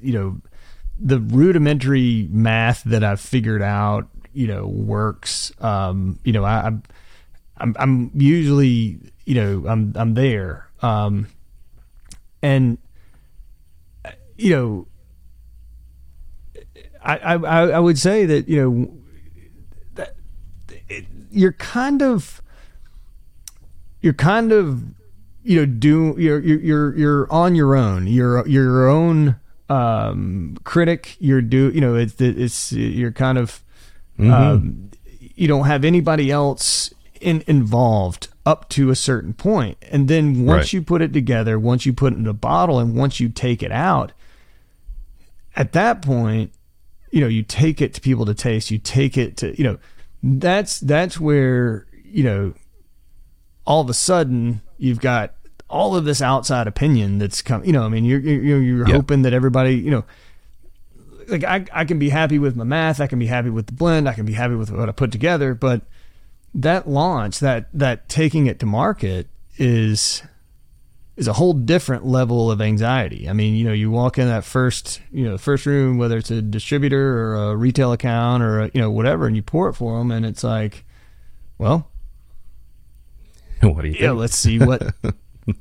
you 0.01 0.13
know 0.13 0.41
the 0.99 1.19
rudimentary 1.19 2.27
math 2.31 2.83
that 2.83 3.03
I've 3.03 3.19
figured 3.19 3.63
out, 3.63 4.07
you 4.33 4.47
know, 4.47 4.67
works. 4.67 5.51
Um, 5.59 6.19
you 6.23 6.31
know, 6.31 6.43
I, 6.43 6.67
I'm 6.67 6.83
I'm 7.57 7.75
I'm 7.79 8.11
usually 8.13 8.99
you 9.25 9.35
know 9.35 9.65
I'm 9.67 9.93
I'm 9.95 10.13
there. 10.13 10.67
Um, 10.81 11.27
and 12.41 12.77
you 14.37 14.49
know, 14.51 14.87
I, 17.03 17.17
I 17.17 17.35
I 17.35 17.79
would 17.79 17.97
say 17.97 18.25
that 18.25 18.47
you 18.47 18.61
know 18.61 18.93
that 19.95 20.15
you're 21.31 21.53
kind 21.53 22.01
of 22.01 22.40
you're 24.01 24.13
kind 24.13 24.51
of 24.51 24.83
you 25.43 25.59
know 25.59 25.65
do 25.65 26.15
you're 26.17 26.39
you're 26.39 26.95
you're, 26.95 27.31
on 27.31 27.55
your 27.55 27.75
own. 27.75 28.07
You're 28.07 28.47
you're 28.47 28.63
your 28.63 28.89
own 28.89 29.35
um, 29.69 30.57
critic. 30.63 31.15
You're 31.19 31.41
do 31.41 31.69
you 31.69 31.81
know 31.81 31.95
it's 31.95 32.19
it's 32.19 32.71
you're 32.71 33.11
kind 33.11 33.37
of 33.37 33.63
um, 34.19 34.91
you 35.35 35.47
don't 35.47 35.65
have 35.65 35.83
anybody 35.83 36.29
else 36.29 36.93
in, 37.19 37.43
involved 37.47 38.27
up 38.45 38.69
to 38.69 38.89
a 38.91 38.95
certain 38.95 39.33
point, 39.33 39.77
and 39.91 40.07
then 40.07 40.45
once 40.45 40.65
Right. 40.65 40.73
you 40.73 40.81
put 40.81 41.01
it 41.01 41.13
together, 41.13 41.57
once 41.57 41.85
you 41.85 41.93
put 41.93 42.13
it 42.13 42.17
in 42.17 42.27
a 42.27 42.33
bottle, 42.33 42.79
and 42.79 42.95
once 42.95 43.19
you 43.19 43.29
take 43.29 43.63
it 43.63 43.71
out, 43.71 44.11
at 45.55 45.71
that 45.73 46.01
point, 46.01 46.51
you 47.11 47.21
know, 47.21 47.27
you 47.27 47.43
take 47.43 47.81
it 47.81 47.93
to 47.95 48.01
people 48.01 48.25
to 48.25 48.33
taste. 48.33 48.69
You 48.71 48.77
take 48.77 49.17
it 49.17 49.37
to 49.37 49.57
you 49.57 49.63
know, 49.63 49.77
that's 50.23 50.79
that's 50.79 51.19
where 51.19 51.87
you 52.03 52.23
know, 52.23 52.53
all 53.65 53.81
of 53.81 53.89
a 53.89 53.93
sudden 53.93 54.61
you've 54.77 54.99
got 54.99 55.33
all 55.69 55.95
of 55.95 56.03
this 56.05 56.21
outside 56.21 56.67
opinion 56.67 57.17
that's 57.17 57.41
come. 57.41 57.63
You 57.63 57.71
know, 57.71 57.83
I 57.83 57.89
mean, 57.89 58.03
you're 58.05 58.19
you're, 58.19 58.61
you're 58.61 58.87
Yeah. 58.87 58.95
hoping 58.95 59.21
that 59.23 59.33
everybody 59.33 59.75
you 59.75 59.91
know 59.91 60.03
like 61.27 61.43
I, 61.43 61.65
I 61.71 61.85
can 61.85 61.97
be 61.99 62.09
happy 62.09 62.39
with 62.39 62.55
my 62.55 62.63
math, 62.65 62.99
I 62.99 63.07
can 63.07 63.19
be 63.19 63.27
happy 63.27 63.49
with 63.49 63.67
the 63.67 63.73
blend, 63.73 64.09
I 64.09 64.13
can 64.13 64.25
be 64.25 64.33
happy 64.33 64.55
with 64.55 64.71
what 64.71 64.89
I 64.89 64.91
put 64.91 65.11
together, 65.11 65.53
but 65.53 65.81
that 66.53 66.89
launch, 66.89 67.39
that 67.39 67.67
that 67.73 68.09
taking 68.09 68.47
it 68.47 68.59
to 68.59 68.65
market 68.65 69.27
is 69.57 70.23
is 71.15 71.27
a 71.27 71.33
whole 71.33 71.53
different 71.53 72.05
level 72.05 72.49
of 72.49 72.59
anxiety. 72.61 73.29
I 73.29 73.33
mean, 73.33 73.53
you 73.53 73.65
know, 73.65 73.73
you 73.73 73.91
walk 73.91 74.17
in 74.17 74.27
that 74.27 74.43
first, 74.43 75.01
you 75.11 75.23
know, 75.25 75.37
first 75.37 75.65
room, 75.65 75.97
whether 75.97 76.17
it's 76.17 76.31
a 76.31 76.41
distributor 76.41 77.17
or 77.19 77.51
a 77.51 77.55
retail 77.55 77.91
account 77.91 78.41
or 78.43 78.61
a, 78.61 78.71
you 78.73 78.81
know 78.81 78.89
whatever, 78.91 79.27
and 79.27 79.35
you 79.35 79.43
pour 79.43 79.69
it 79.69 79.73
for 79.73 79.97
them, 79.99 80.11
and 80.11 80.25
it's 80.25 80.43
like, 80.43 80.83
well, 81.57 81.87
what 83.69 83.81
do 83.81 83.87
you 83.87 83.93
think? 83.93 84.01
yeah, 84.03 84.11
let's 84.11 84.35
see 84.35 84.59
what 84.59 84.93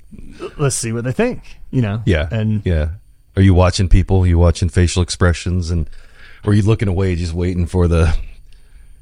let's 0.59 0.76
see 0.76 0.92
what 0.92 1.04
they 1.04 1.12
think, 1.12 1.42
you 1.71 1.83
know, 1.83 2.02
Yeah. 2.07 2.28
and 2.30 2.64
yeah. 2.64 2.90
Are 3.37 3.42
you 3.42 3.54
watching 3.54 3.88
people? 3.88 4.26
you 4.26 4.38
watching 4.38 4.69
facial 4.69 5.02
expressions 5.02 5.71
and 5.71 5.88
or 6.45 6.52
are 6.52 6.54
you 6.54 6.62
looking 6.62 6.88
away 6.88 7.14
just 7.16 7.33
waiting 7.33 7.66
for 7.66 7.87
the 7.88 8.14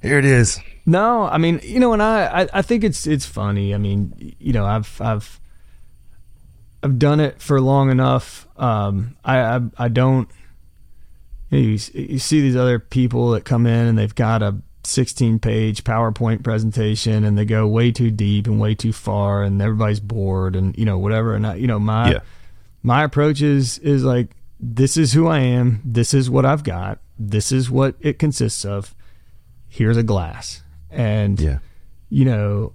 here 0.02 0.18
it 0.18 0.24
is. 0.24 0.60
No, 0.86 1.24
I 1.24 1.38
mean, 1.38 1.60
you 1.64 1.80
know, 1.80 1.92
and 1.92 2.02
I, 2.02 2.42
I, 2.42 2.48
I 2.54 2.62
think 2.62 2.84
it's 2.84 3.06
it's 3.06 3.26
funny. 3.26 3.74
I 3.74 3.78
mean, 3.78 4.34
you 4.38 4.52
know, 4.52 4.64
I've 4.64 5.00
I've 5.00 5.40
I've 6.82 6.98
done 6.98 7.20
it 7.20 7.42
for 7.42 7.60
long 7.60 7.90
enough. 7.90 8.46
Um, 8.56 9.16
I 9.24 9.38
I, 9.56 9.60
I 9.76 9.88
don't. 9.88 10.28
You, 11.50 11.58
know, 11.60 11.64
you 11.66 11.78
you 11.94 12.18
see 12.18 12.40
these 12.40 12.56
other 12.56 12.78
people 12.78 13.30
that 13.32 13.44
come 13.44 13.66
in 13.66 13.86
and 13.86 13.98
they've 13.98 14.14
got 14.14 14.42
a 14.42 14.56
16 14.88 15.38
page 15.38 15.84
PowerPoint 15.84 16.42
presentation 16.42 17.24
and 17.24 17.36
they 17.38 17.44
go 17.44 17.66
way 17.66 17.92
too 17.92 18.10
deep 18.10 18.46
and 18.46 18.58
way 18.60 18.74
too 18.74 18.92
far 18.92 19.42
and 19.42 19.60
everybody's 19.62 20.00
bored 20.00 20.56
and 20.56 20.76
you 20.78 20.84
know 20.84 20.98
whatever. 20.98 21.34
And 21.34 21.46
I, 21.46 21.54
you 21.56 21.66
know 21.66 21.78
my 21.78 22.12
Yeah. 22.12 22.18
my 22.82 23.04
approach 23.04 23.40
is 23.42 23.78
is 23.78 24.04
like 24.04 24.30
this 24.60 24.96
is 24.96 25.12
who 25.12 25.28
I 25.28 25.38
am. 25.38 25.80
This 25.84 26.12
is 26.12 26.28
what 26.28 26.44
I've 26.44 26.64
got. 26.64 26.98
This 27.18 27.52
is 27.52 27.70
what 27.70 27.94
it 28.00 28.18
consists 28.18 28.64
of. 28.64 28.94
Here's 29.68 29.96
a 29.96 30.02
glass, 30.02 30.62
and 30.90 31.38
Yeah. 31.38 31.58
you 32.08 32.24
know, 32.24 32.72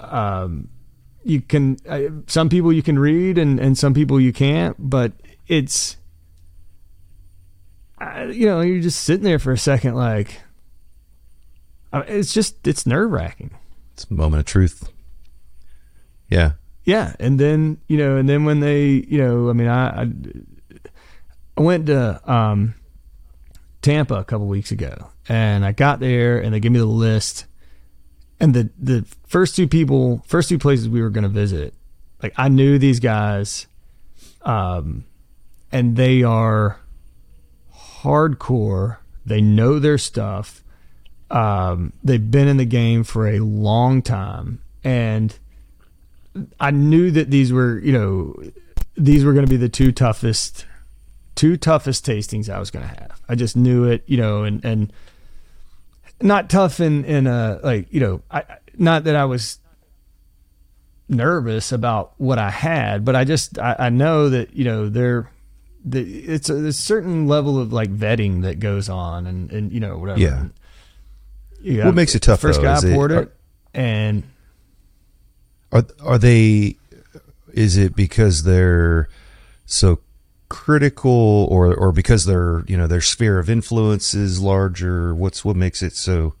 um, 0.00 0.68
you 1.24 1.40
can. 1.40 1.76
Uh, 1.88 2.00
some 2.26 2.48
people 2.48 2.72
you 2.72 2.82
can 2.82 2.98
read, 2.98 3.38
and 3.38 3.60
and 3.60 3.78
some 3.78 3.94
people 3.94 4.20
you 4.20 4.32
can't. 4.32 4.76
But 4.78 5.12
it's, 5.46 5.96
uh, 8.00 8.26
you 8.32 8.46
know, 8.46 8.60
you're 8.60 8.80
just 8.80 9.02
sitting 9.02 9.24
there 9.24 9.38
for 9.38 9.52
a 9.52 9.58
second, 9.58 9.94
like. 9.94 10.40
Uh, 11.92 12.02
It's 12.06 12.32
just 12.32 12.66
it's 12.66 12.86
nerve 12.86 13.10
wracking. 13.10 13.50
It's 13.94 14.06
a 14.10 14.14
moment 14.14 14.40
of 14.40 14.46
truth. 14.46 14.90
Yeah. 16.28 16.52
Yeah, 16.84 17.14
and 17.20 17.38
then 17.38 17.78
you 17.86 17.96
know, 17.96 18.16
and 18.16 18.28
then 18.28 18.44
when 18.44 18.58
they, 18.60 18.86
you 18.88 19.18
know, 19.18 19.48
I 19.48 19.52
mean, 19.52 19.68
I, 19.68 20.02
I, 20.02 20.12
I 21.56 21.60
went 21.60 21.86
to 21.86 22.20
um, 22.30 22.74
Tampa 23.82 24.14
a 24.14 24.24
couple 24.24 24.48
weeks 24.48 24.72
ago, 24.72 25.08
and 25.28 25.64
I 25.64 25.70
got 25.70 26.00
there, 26.00 26.40
and 26.40 26.52
they 26.52 26.58
gave 26.58 26.72
me 26.72 26.80
the 26.80 26.86
list, 26.86 27.46
and 28.40 28.52
the 28.52 28.70
the 28.76 29.06
first 29.28 29.54
two 29.54 29.68
people, 29.68 30.24
first 30.26 30.48
two 30.48 30.58
places 30.58 30.88
we 30.88 31.02
were 31.02 31.10
going 31.10 31.22
to 31.22 31.28
visit, 31.28 31.74
like 32.20 32.34
I 32.36 32.48
knew 32.48 32.78
these 32.78 32.98
guys, 32.98 33.68
um, 34.42 35.04
and 35.70 35.94
they 35.94 36.24
are 36.24 36.80
hardcore. 38.02 38.96
They 39.24 39.40
know 39.40 39.78
their 39.78 39.98
stuff. 39.98 40.64
Um, 41.32 41.92
they've 42.04 42.30
been 42.30 42.46
in 42.46 42.58
the 42.58 42.66
game 42.66 43.04
for 43.04 43.26
a 43.26 43.38
long 43.40 44.02
time, 44.02 44.60
and 44.84 45.36
I 46.60 46.70
knew 46.70 47.10
that 47.10 47.30
these 47.30 47.52
were, 47.52 47.78
you 47.78 47.92
know, 47.92 48.34
these 48.96 49.24
were 49.24 49.32
going 49.32 49.46
to 49.46 49.50
be 49.50 49.56
the 49.56 49.68
two 49.68 49.92
toughest, 49.92 50.66
two 51.34 51.56
toughest 51.56 52.04
tastings 52.04 52.48
I 52.48 52.58
was 52.58 52.70
going 52.70 52.86
to 52.86 53.00
have. 53.00 53.20
I 53.28 53.34
just 53.34 53.56
knew 53.56 53.84
it, 53.84 54.04
you 54.06 54.18
know, 54.18 54.44
and 54.44 54.62
and 54.64 54.92
not 56.20 56.50
tough 56.50 56.80
in 56.80 57.04
in 57.04 57.26
a 57.26 57.60
like, 57.62 57.92
you 57.92 58.00
know, 58.00 58.22
I 58.30 58.44
not 58.76 59.04
that 59.04 59.16
I 59.16 59.24
was 59.24 59.58
nervous 61.08 61.72
about 61.72 62.12
what 62.18 62.38
I 62.38 62.50
had, 62.50 63.04
but 63.04 63.16
I 63.16 63.24
just 63.24 63.58
I, 63.58 63.76
I 63.78 63.88
know 63.90 64.28
that 64.28 64.54
you 64.54 64.64
know 64.64 64.88
there, 64.88 65.30
the, 65.84 66.00
it's 66.02 66.50
a, 66.50 66.56
a 66.66 66.72
certain 66.72 67.26
level 67.26 67.58
of 67.58 67.72
like 67.72 67.94
vetting 67.94 68.42
that 68.42 68.60
goes 68.60 68.88
on, 68.88 69.26
and 69.26 69.50
and 69.50 69.72
you 69.72 69.80
know 69.80 69.98
whatever. 69.98 70.20
Yeah. 70.20 70.46
Yeah. 71.62 71.86
What 71.86 71.94
makes 71.94 72.14
it 72.14 72.20
tough, 72.22 72.40
First 72.40 72.60
though, 72.60 72.66
guy 72.66 72.76
is 72.76 72.84
it- 72.84 72.92
poured 72.94 73.12
are- 73.12 73.22
it, 73.22 73.32
and 73.74 74.22
Are 75.72 75.84
are 76.02 76.18
they? 76.18 76.76
Is 77.52 77.76
it 77.76 77.94
because 77.96 78.42
they're 78.44 79.08
so 79.66 80.00
critical, 80.48 81.46
or 81.50 81.74
or 81.74 81.92
because 81.92 82.24
their 82.26 82.62
you 82.66 82.76
know 82.76 82.86
their 82.86 83.00
sphere 83.00 83.38
of 83.38 83.48
influence 83.48 84.12
is 84.14 84.40
larger? 84.40 85.14
What's 85.14 85.44
what 85.44 85.56
makes 85.56 85.82
it 85.82 85.94
so? 85.94 86.34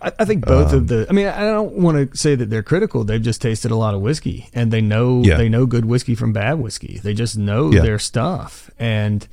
I, 0.00 0.12
I 0.20 0.24
think 0.24 0.44
both 0.46 0.72
of 0.72 0.80
um, 0.80 0.86
the. 0.86 1.06
I 1.08 1.12
mean, 1.12 1.26
I 1.26 1.40
don't 1.42 1.72
want 1.74 2.10
to 2.12 2.16
say 2.16 2.34
that 2.34 2.50
they're 2.50 2.62
critical. 2.62 3.04
They've 3.04 3.22
just 3.22 3.40
tasted 3.42 3.70
a 3.70 3.76
lot 3.76 3.94
of 3.94 4.00
whiskey, 4.00 4.48
and 4.54 4.72
they 4.72 4.80
know 4.80 5.22
Yeah. 5.22 5.36
they 5.36 5.48
know 5.48 5.66
good 5.66 5.84
whiskey 5.84 6.14
from 6.14 6.32
bad 6.32 6.54
whiskey. 6.54 6.98
They 7.02 7.14
just 7.14 7.36
know 7.36 7.70
Yeah. 7.72 7.82
their 7.82 7.98
stuff, 7.98 8.70
and 8.78 9.26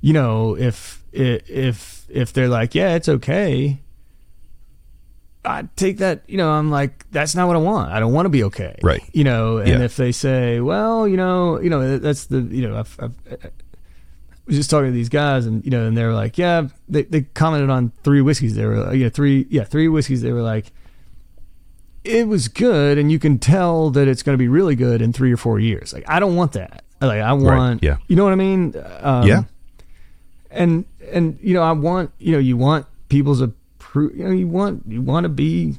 you 0.00 0.12
know 0.12 0.56
if 0.56 1.02
if 1.12 2.04
if 2.08 2.32
they're 2.32 2.48
like, 2.48 2.74
yeah, 2.74 2.94
it's 2.94 3.08
okay. 3.08 3.80
I 5.48 5.68
take 5.76 5.98
that, 5.98 6.22
you 6.28 6.36
know, 6.36 6.50
I'm 6.50 6.70
like, 6.70 7.04
that's 7.10 7.34
not 7.34 7.46
what 7.46 7.56
I 7.56 7.60
want. 7.60 7.90
I 7.92 8.00
don't 8.00 8.12
want 8.12 8.26
to 8.26 8.30
be 8.30 8.44
okay. 8.44 8.76
Right. 8.82 9.02
You 9.12 9.24
know, 9.24 9.58
and 9.58 9.68
Yeah. 9.68 9.80
if 9.82 9.96
they 9.96 10.12
say, 10.12 10.60
well, 10.60 11.08
you 11.08 11.16
know, 11.16 11.60
you 11.60 11.70
know, 11.70 11.98
that's 11.98 12.26
the, 12.26 12.40
you 12.40 12.68
know, 12.68 12.78
I've, 12.78 12.96
I've, 13.00 13.14
was 14.46 14.56
just 14.56 14.70
talking 14.70 14.86
to 14.86 14.92
these 14.92 15.10
guys, 15.10 15.44
and 15.46 15.62
you 15.64 15.70
know, 15.70 15.86
and 15.86 15.96
they 15.96 16.04
were 16.04 16.14
like, 16.14 16.38
yeah, 16.38 16.68
they 16.88 17.02
they 17.02 17.20
commented 17.22 17.68
on 17.70 17.92
three 18.02 18.22
whiskeys. 18.22 18.54
They 18.56 18.64
were, 18.64 18.94
you 18.94 19.04
know, 19.04 19.10
three, 19.10 19.46
yeah, 19.50 19.64
three 19.64 19.88
whiskeys. 19.88 20.22
They 20.22 20.32
were 20.32 20.40
like, 20.42 20.72
it 22.02 22.26
was 22.26 22.48
good, 22.48 22.96
and 22.96 23.12
you 23.12 23.18
can 23.18 23.38
tell 23.38 23.90
that 23.90 24.08
it's 24.08 24.22
going 24.22 24.32
to 24.34 24.38
be 24.38 24.48
really 24.48 24.74
good 24.74 25.02
in 25.02 25.12
three 25.12 25.32
or 25.32 25.36
four 25.36 25.60
years. 25.60 25.92
Like, 25.92 26.08
I 26.08 26.18
don't 26.18 26.34
want 26.34 26.52
that. 26.52 26.82
Like, 27.00 27.20
I 27.20 27.32
want, 27.34 27.82
yeah. 27.82 27.98
you 28.08 28.16
know 28.16 28.24
what 28.24 28.32
I 28.32 28.36
mean? 28.36 28.74
Um, 29.00 29.26
yeah. 29.26 29.42
and 30.50 30.86
and 31.12 31.38
you 31.42 31.52
know 31.54 31.62
I 31.62 31.72
want 31.72 32.10
you 32.18 32.32
know 32.32 32.38
you 32.38 32.56
want 32.56 32.86
people's 33.10 33.42
you 33.94 34.10
know 34.24 34.30
you 34.30 34.46
want 34.48 34.82
you 34.86 35.00
want 35.02 35.24
to 35.24 35.28
be 35.28 35.78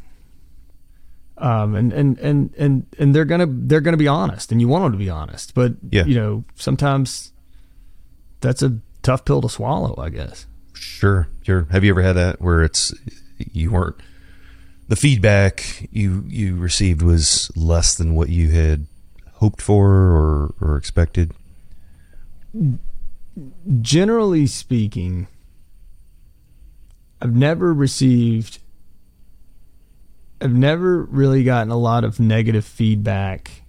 um 1.37 1.75
and 1.75 1.93
and 1.93 2.17
and 2.19 2.53
and 2.57 2.85
and 2.97 3.15
they're 3.15 3.25
gonna 3.25 3.47
they're 3.47 3.81
gonna 3.81 3.95
be 3.97 4.07
honest 4.07 4.51
and 4.51 4.59
you 4.59 4.67
want 4.67 4.83
them 4.83 4.91
to 4.91 4.97
be 4.97 5.09
honest 5.09 5.53
but 5.53 5.73
Yeah. 5.89 6.05
you 6.05 6.15
know 6.15 6.43
sometimes 6.55 7.31
that's 8.41 8.61
a 8.61 8.77
tough 9.03 9.23
pill 9.25 9.41
to 9.41 9.49
swallow 9.49 9.95
I 9.97 10.09
guess 10.09 10.45
Sure. 10.73 11.27
Sure. 11.43 11.67
Have 11.71 11.83
you 11.83 11.91
ever 11.91 12.01
had 12.01 12.13
that 12.13 12.41
where 12.41 12.63
it's 12.63 12.93
you 13.51 13.71
weren't 13.71 13.97
the 14.87 14.95
feedback 14.95 15.87
you 15.91 16.23
you 16.27 16.55
received 16.55 17.01
was 17.01 17.51
less 17.55 17.95
than 17.95 18.15
what 18.15 18.29
you 18.29 18.49
had 18.49 18.87
hoped 19.35 19.61
for 19.61 19.87
or 19.91 20.53
or 20.61 20.77
expected? 20.77 21.33
generally 23.81 24.47
speaking 24.47 25.27
I've 27.21 27.35
never 27.35 27.73
received 27.73 28.59
I've 30.41 30.53
never 30.53 31.03
really 31.03 31.43
gotten 31.43 31.69
a 31.69 31.77
lot 31.77 32.03
of 32.05 32.17
negative 32.19 32.63
feedback 32.63 33.63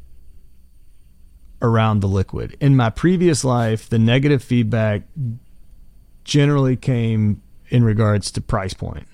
around 1.60 1.98
the 2.00 2.06
liquid. 2.08 2.56
In 2.60 2.76
my 2.76 2.90
previous 2.90 3.44
life, 3.44 3.88
the 3.88 3.98
negative 3.98 4.42
feedback 4.42 5.02
generally 6.22 6.76
came 6.76 7.42
in 7.70 7.82
regards 7.82 8.30
to 8.32 8.40
price 8.40 8.72
point. 8.72 9.06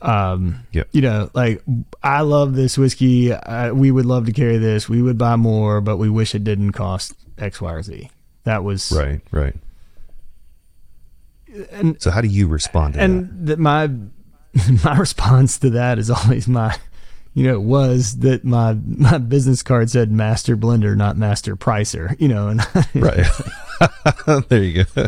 Um, 0.00 0.60
Yep. 0.72 0.88
you 0.92 1.02
know, 1.02 1.30
like 1.34 1.62
I 2.02 2.22
love 2.22 2.54
this 2.54 2.78
whiskey. 2.78 3.32
I, 3.34 3.70
we 3.72 3.90
would 3.90 4.06
love 4.06 4.24
to 4.26 4.32
carry 4.32 4.56
this. 4.56 4.88
We 4.88 5.02
would 5.02 5.18
buy 5.18 5.36
more, 5.36 5.82
but 5.82 5.98
we 5.98 6.08
wish 6.08 6.34
it 6.34 6.42
didn't 6.42 6.72
cost 6.72 7.12
X, 7.36 7.60
Y, 7.60 7.70
or 7.72 7.82
Z. 7.82 8.10
That 8.44 8.64
was 8.64 8.90
Right. 8.90 9.20
Right. 9.30 9.54
And 11.70 12.00
So 12.00 12.10
how 12.10 12.20
do 12.20 12.28
you 12.28 12.46
respond 12.48 12.94
to 12.94 12.98
that? 12.98 13.04
and 13.04 13.46
that 13.46 13.58
my 13.58 13.88
my 14.84 14.96
response 14.98 15.58
to 15.58 15.70
that 15.70 15.98
is 15.98 16.10
always 16.18 16.46
my 16.48 16.76
you 17.34 17.44
know 17.44 17.58
was 17.60 18.18
that 18.18 18.44
my 18.44 18.74
my 18.86 19.18
business 19.18 19.62
card 19.62 19.90
said 19.90 20.10
master 20.12 20.56
blender 20.56 20.96
not 20.96 21.16
master 21.16 21.56
pricer 21.56 22.14
you 22.20 22.28
know 22.28 22.48
and 22.48 22.60
Right. 22.94 23.26
there 24.48 24.62
you 24.62 24.84
go. 24.84 25.06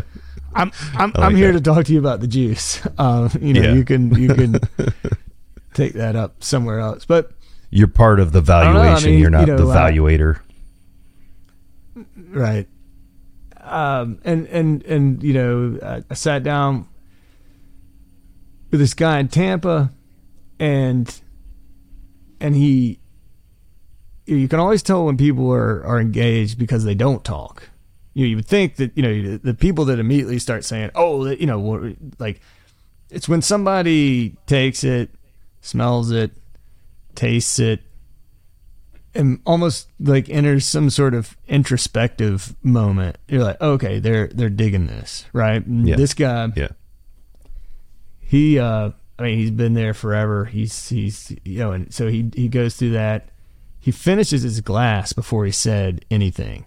i'm 0.53 0.71
i'm, 0.95 1.09
like 1.11 1.19
I'm 1.19 1.35
here 1.35 1.53
that. 1.53 1.63
to 1.63 1.63
talk 1.71 1.85
to 1.85 1.93
you 1.93 1.99
about 1.99 2.19
the 2.19 2.27
juice 2.27 2.85
um 2.97 3.29
you 3.41 3.53
know 3.53 3.61
Yeah. 3.61 3.73
you 3.73 3.85
can 3.85 4.13
you 4.15 4.33
can 4.33 4.59
take 5.73 5.93
that 5.93 6.15
up 6.17 6.43
somewhere 6.43 6.79
else 6.79 7.05
but 7.05 7.31
You're 7.69 7.87
part 7.87 8.19
of 8.19 8.31
the 8.33 8.41
don't 8.41 8.57
I 8.57 8.73
valuation. 8.73 9.11
mean, 9.11 9.19
You're 9.21 9.29
not 9.29 9.41
you 9.47 9.55
know, 9.55 9.57
the 9.57 9.73
valuator. 9.73 10.39
right 12.31 12.67
um 13.67 14.19
and 14.23 14.47
and 14.47 14.83
and 14.83 15.23
you 15.23 15.33
know 15.33 16.03
I, 16.09 16.13
sat 16.13 16.43
down 16.43 16.87
with 18.71 18.79
this 18.79 18.93
guy 18.93 19.19
in 19.19 19.27
tampa 19.27 19.91
and 20.59 21.21
and 22.39 22.55
he 22.55 22.99
you 24.27 24.47
can 24.47 24.59
always 24.59 24.83
tell 24.83 25.05
when 25.05 25.17
people 25.17 25.51
are 25.51 25.83
are 25.85 25.99
engaged 25.99 26.59
because 26.59 26.83
they 26.83 26.95
don't 26.95 27.23
talk. 27.23 27.69
You 28.13 28.25
know, 28.25 28.29
you 28.29 28.35
would 28.35 28.45
think 28.45 28.75
that 28.75 28.91
you 28.95 29.03
know 29.03 29.37
the 29.37 29.53
people 29.53 29.85
that 29.85 29.99
immediately 29.99 30.39
start 30.39 30.65
saying 30.65 30.91
oh 30.95 31.25
you 31.27 31.45
know 31.45 31.95
like 32.19 32.41
it's 33.09 33.29
when 33.29 33.41
somebody 33.41 34.35
takes 34.45 34.83
it 34.83 35.09
smells 35.61 36.11
it 36.11 36.31
tastes 37.15 37.59
it 37.59 37.81
and 39.17 39.39
almost 39.45 39.89
like 39.99 40.29
enters 40.29 40.65
some 40.65 40.89
sort 40.89 41.13
of 41.13 41.35
introspective 41.47 42.55
moment. 42.63 43.17
You're 43.27 43.43
like, 43.43 43.59
okay, 43.59 43.99
they're 43.99 44.27
they're 44.27 44.49
digging 44.49 44.87
this, 44.87 45.25
right? 45.33 45.63
Yeah. 45.67 45.95
This 45.95 46.13
guy, 46.13 46.49
Yeah. 46.55 46.67
he, 48.19 48.59
uh, 48.59 48.91
I 49.19 49.23
mean, 49.23 49.37
he's 49.39 49.51
been 49.51 49.73
there 49.73 49.93
forever. 49.93 50.45
He's 50.45 50.89
he's 50.89 51.35
you 51.43 51.59
know, 51.59 51.71
and 51.71 51.93
so 51.93 52.07
he 52.07 52.29
he 52.35 52.47
goes 52.47 52.75
through 52.75 52.91
that. 52.91 53.29
He 53.79 53.91
finishes 53.91 54.43
his 54.43 54.61
glass 54.61 55.13
before 55.13 55.45
he 55.45 55.51
said 55.51 56.05
anything. 56.11 56.65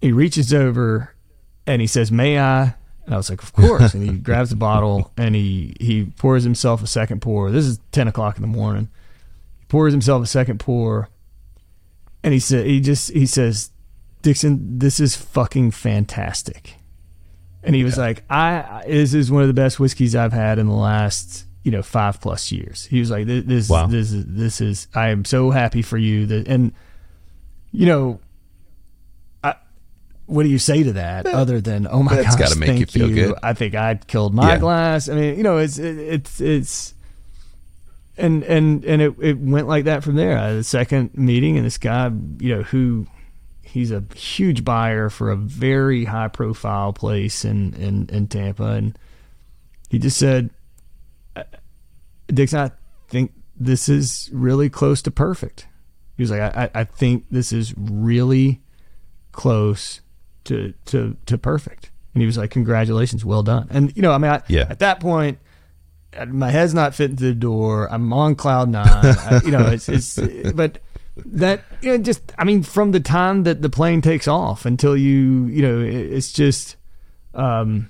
He 0.00 0.12
reaches 0.12 0.52
over 0.52 1.14
and 1.66 1.80
he 1.80 1.86
says, 1.86 2.12
"May 2.12 2.38
I?" 2.38 2.74
And 3.06 3.14
I 3.14 3.16
was 3.16 3.30
like, 3.30 3.42
"Of 3.42 3.52
course." 3.52 3.94
and 3.94 4.02
he 4.08 4.16
grabs 4.18 4.50
the 4.50 4.56
bottle 4.56 5.10
and 5.16 5.34
he 5.34 5.74
he 5.80 6.04
pours 6.04 6.44
himself 6.44 6.82
a 6.82 6.86
second 6.86 7.20
pour. 7.22 7.50
This 7.50 7.64
is 7.64 7.80
ten 7.90 8.06
o'clock 8.06 8.36
in 8.36 8.42
the 8.42 8.48
morning. 8.48 8.88
He 9.60 9.64
pours 9.66 9.92
himself 9.92 10.22
a 10.22 10.26
second 10.26 10.60
pour, 10.60 11.08
and 12.24 12.32
he 12.34 12.40
said, 12.40 12.66
"He 12.66 12.80
just 12.80 13.12
he 13.12 13.26
says, 13.26 13.70
Dixon, 14.22 14.78
this 14.80 14.98
is 14.98 15.14
fucking 15.14 15.70
fantastic." 15.70 16.74
And 17.62 17.74
he 17.76 17.84
was 17.84 17.96
like, 17.96 18.24
"I 18.28 18.82
this 18.86 19.14
is 19.14 19.30
one 19.30 19.42
of 19.42 19.48
the 19.48 19.54
best 19.54 19.78
whiskeys 19.78 20.16
I've 20.16 20.32
had 20.32 20.58
in 20.58 20.66
the 20.66 20.74
last." 20.74 21.44
You 21.62 21.70
know, 21.70 21.82
five 21.82 22.20
plus 22.20 22.52
years. 22.52 22.84
He 22.86 23.00
was 23.00 23.10
like, 23.10 23.26
"This, 23.26 23.44
this, 23.46 23.68
Wow. 23.70 23.86
this 23.86 24.12
is, 24.12 24.24
this 24.26 24.60
is. 24.60 24.86
I 24.94 25.08
am 25.10 25.24
so 25.24 25.50
happy 25.50 25.80
for 25.80 25.96
you." 25.96 26.26
That, 26.26 26.46
and 26.48 26.72
you 27.72 27.86
know, 27.86 28.20
what 30.26 30.42
do 30.44 30.48
you 30.48 30.58
say 30.58 30.82
to 30.82 30.92
that 30.94 31.26
other 31.26 31.60
than 31.60 31.86
oh 31.90 32.02
my 32.02 32.14
That's 32.16 32.34
gosh 32.36 32.48
gotta 32.48 32.58
make 32.58 32.68
you 32.78 32.86
thank 32.86 32.90
feel 32.90 33.08
good. 33.10 33.34
i 33.42 33.52
think 33.52 33.74
i 33.74 33.94
killed 33.96 34.32
my 34.32 34.52
Yeah. 34.54 34.58
glass 34.58 35.10
i 35.10 35.14
mean 35.14 35.36
you 35.36 35.42
know 35.42 35.58
it's 35.58 35.78
it, 35.78 35.98
it's 35.98 36.40
it's 36.40 36.94
and 38.16 38.42
and 38.44 38.84
and 38.84 39.02
it, 39.02 39.14
it 39.20 39.38
went 39.38 39.66
like 39.68 39.84
that 39.84 40.04
from 40.04 40.14
there 40.16 40.38
I 40.38 40.48
had 40.48 40.56
a 40.56 40.64
second 40.64 41.16
meeting 41.16 41.56
and 41.56 41.66
this 41.66 41.78
guy 41.78 42.10
you 42.38 42.54
know 42.56 42.62
who 42.62 43.06
he's 43.62 43.90
a 43.90 44.04
huge 44.14 44.64
buyer 44.64 45.10
for 45.10 45.30
a 45.30 45.36
very 45.36 46.04
high 46.04 46.28
profile 46.28 46.92
place 46.92 47.44
in 47.44 47.74
in, 47.74 48.08
in 48.12 48.28
tampa 48.28 48.64
and 48.64 48.96
he 49.90 49.98
just 49.98 50.16
said 50.16 50.50
dixon 52.28 52.60
i 52.60 52.70
think 53.08 53.32
this 53.56 53.88
is 53.88 54.30
really 54.32 54.68
close 54.70 55.02
to 55.02 55.10
perfect 55.10 55.66
he 56.16 56.22
was 56.22 56.30
like 56.30 56.40
i 56.40 56.70
i 56.74 56.84
think 56.84 57.24
this 57.30 57.52
is 57.52 57.74
really 57.76 58.60
close 59.32 60.00
to 60.44 60.72
to 60.84 61.16
to 61.26 61.36
perfect. 61.38 61.90
And 62.12 62.20
he 62.22 62.26
was 62.26 62.38
like, 62.38 62.50
"Congratulations, 62.52 63.24
well 63.24 63.42
done." 63.42 63.66
And 63.70 63.92
you 63.96 64.02
know, 64.02 64.12
I 64.12 64.18
mean, 64.18 64.30
I, 64.30 64.42
Yeah. 64.46 64.66
at 64.70 64.78
that 64.78 65.00
point, 65.00 65.38
my 66.28 66.50
head's 66.50 66.74
not 66.74 66.94
fitting 66.94 67.16
through 67.16 67.34
the 67.34 67.34
door. 67.34 67.92
I'm 67.92 68.12
on 68.12 68.34
cloud 68.34 68.68
nine. 68.68 68.86
I, 68.88 69.40
you 69.44 69.50
know, 69.50 69.66
it's 69.66 69.88
it's 69.88 70.18
but 70.52 70.78
that 71.16 71.62
you 71.80 71.92
know, 71.92 71.98
just 71.98 72.32
I 72.38 72.44
mean, 72.44 72.62
from 72.62 72.92
the 72.92 73.00
time 73.00 73.44
that 73.44 73.62
the 73.62 73.70
plane 73.70 74.00
takes 74.00 74.28
off 74.28 74.66
until 74.66 74.96
you 74.96 75.46
you 75.46 75.62
know, 75.62 75.80
it's 75.80 76.32
just. 76.32 76.76
um 77.34 77.88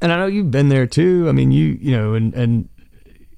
and 0.00 0.12
I 0.12 0.16
know 0.16 0.26
you've 0.26 0.50
been 0.50 0.68
there 0.68 0.88
too. 0.88 1.26
I 1.28 1.32
mean, 1.32 1.52
you 1.52 1.78
you 1.80 1.96
know, 1.96 2.14
and 2.14 2.34
and 2.34 2.68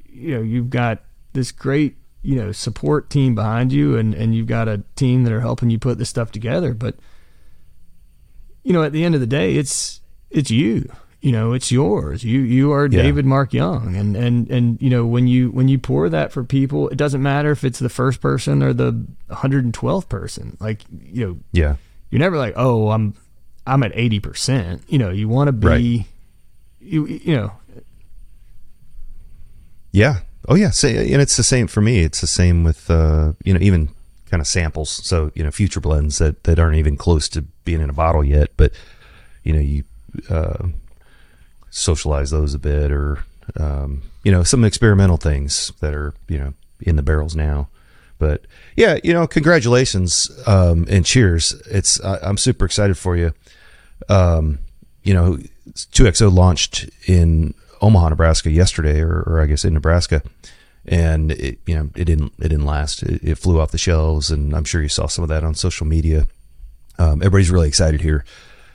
you 0.08 0.34
know, 0.34 0.42
you've 0.42 0.70
got 0.70 1.02
this 1.34 1.52
great 1.52 1.96
you 2.22 2.36
know 2.36 2.52
support 2.52 3.10
team 3.10 3.34
behind 3.34 3.70
you, 3.70 3.98
and 3.98 4.14
and 4.14 4.34
you've 4.34 4.46
got 4.46 4.66
a 4.66 4.82
team 4.96 5.24
that 5.24 5.32
are 5.32 5.40
helping 5.40 5.68
you 5.68 5.78
put 5.78 5.98
this 5.98 6.08
stuff 6.08 6.32
together. 6.32 6.72
But 6.72 6.96
you 8.62 8.72
know, 8.72 8.82
at 8.82 8.92
the 8.92 9.04
end 9.04 9.14
of 9.14 9.20
the 9.20 9.26
day, 9.26 9.56
it's 9.56 10.00
it's 10.30 10.50
you. 10.50 10.90
You 11.24 11.32
know, 11.32 11.54
it's 11.54 11.72
yours. 11.72 12.22
You 12.22 12.40
you 12.40 12.70
are 12.72 12.84
Yeah. 12.86 13.00
David 13.00 13.24
Mark 13.24 13.54
Young, 13.54 13.96
and 13.96 14.14
and 14.14 14.50
and 14.50 14.82
you 14.82 14.90
know 14.90 15.06
when 15.06 15.26
you 15.26 15.50
when 15.52 15.68
you 15.68 15.78
pour 15.78 16.10
that 16.10 16.32
for 16.32 16.44
people, 16.44 16.90
it 16.90 16.96
doesn't 16.96 17.22
matter 17.22 17.50
if 17.50 17.64
it's 17.64 17.78
the 17.78 17.88
first 17.88 18.20
person 18.20 18.62
or 18.62 18.74
the 18.74 18.92
112th 19.30 20.10
person. 20.10 20.58
Like 20.60 20.82
you 21.12 21.26
know, 21.26 21.36
Yeah. 21.52 21.76
you're 22.10 22.18
never 22.18 22.36
like, 22.36 22.52
oh, 22.56 22.90
I'm 22.90 23.14
I'm 23.66 23.82
at 23.82 23.92
80 23.94 24.20
percent. 24.20 24.82
You 24.86 24.98
know, 24.98 25.08
you 25.08 25.26
want 25.26 25.48
to 25.48 25.52
be, 25.52 25.66
Right. 25.66 26.06
you 26.80 27.06
you 27.06 27.36
know, 27.36 27.52
Yeah. 29.92 30.18
Oh 30.48 30.56
yeah. 30.56 30.70
Say, 30.70 31.10
and 31.12 31.22
it's 31.22 31.36
the 31.38 31.42
same 31.42 31.66
for 31.68 31.80
me. 31.80 32.00
It's 32.00 32.20
the 32.20 32.26
same 32.26 32.64
with 32.64 32.90
uh, 32.90 33.32
you 33.44 33.54
know 33.54 33.60
even 33.60 33.88
kind 34.30 34.40
of 34.40 34.46
samples. 34.46 34.90
So 34.90 35.30
you 35.34 35.42
know 35.42 35.50
future 35.50 35.80
blends 35.80 36.18
that 36.18 36.44
that 36.44 36.58
aren't 36.58 36.76
even 36.76 36.96
close 36.98 37.28
to 37.30 37.42
being 37.64 37.80
in 37.80 37.88
a 37.88 37.94
bottle 37.94 38.24
yet, 38.24 38.50
but 38.58 38.72
you 39.42 39.52
know 39.54 39.60
you 39.60 39.84
uh, 40.28 40.66
socialize 41.74 42.30
those 42.30 42.54
a 42.54 42.58
bit, 42.58 42.90
or 42.90 43.24
um, 43.58 44.02
you 44.22 44.32
know 44.32 44.42
some 44.42 44.64
experimental 44.64 45.16
things 45.16 45.72
that 45.80 45.92
are 45.92 46.14
you 46.28 46.38
know 46.38 46.54
in 46.80 46.96
the 46.96 47.02
barrels 47.02 47.36
now. 47.36 47.68
But 48.18 48.46
yeah, 48.76 48.98
you 49.02 49.12
know, 49.12 49.26
congratulations 49.26 50.30
um, 50.46 50.86
and 50.88 51.04
cheers. 51.04 51.52
It's 51.68 52.00
I, 52.02 52.18
I'm 52.22 52.38
super 52.38 52.64
excited 52.64 52.96
for 52.96 53.16
you. 53.16 53.34
Um, 54.08 54.60
you 55.02 55.12
know, 55.12 55.38
2XO 55.72 56.32
launched 56.32 56.88
in 57.06 57.54
Omaha, 57.82 58.10
Nebraska 58.10 58.50
yesterday, 58.50 59.00
or, 59.00 59.22
or 59.26 59.40
I 59.40 59.46
guess 59.46 59.64
in 59.64 59.74
Nebraska, 59.74 60.22
and 60.86 61.32
it, 61.32 61.58
you 61.66 61.74
know, 61.74 61.90
it 61.96 62.04
didn't 62.04 62.32
it 62.38 62.48
didn't 62.48 62.66
last. 62.66 63.02
It, 63.02 63.22
it 63.22 63.34
flew 63.34 63.60
off 63.60 63.72
the 63.72 63.78
shelves, 63.78 64.30
and 64.30 64.54
I'm 64.54 64.64
sure 64.64 64.80
you 64.80 64.88
saw 64.88 65.06
some 65.06 65.24
of 65.24 65.28
that 65.28 65.42
on 65.42 65.54
social 65.54 65.86
media. 65.86 66.26
Um, 66.98 67.20
everybody's 67.20 67.50
really 67.50 67.68
excited 67.68 68.00
here. 68.00 68.24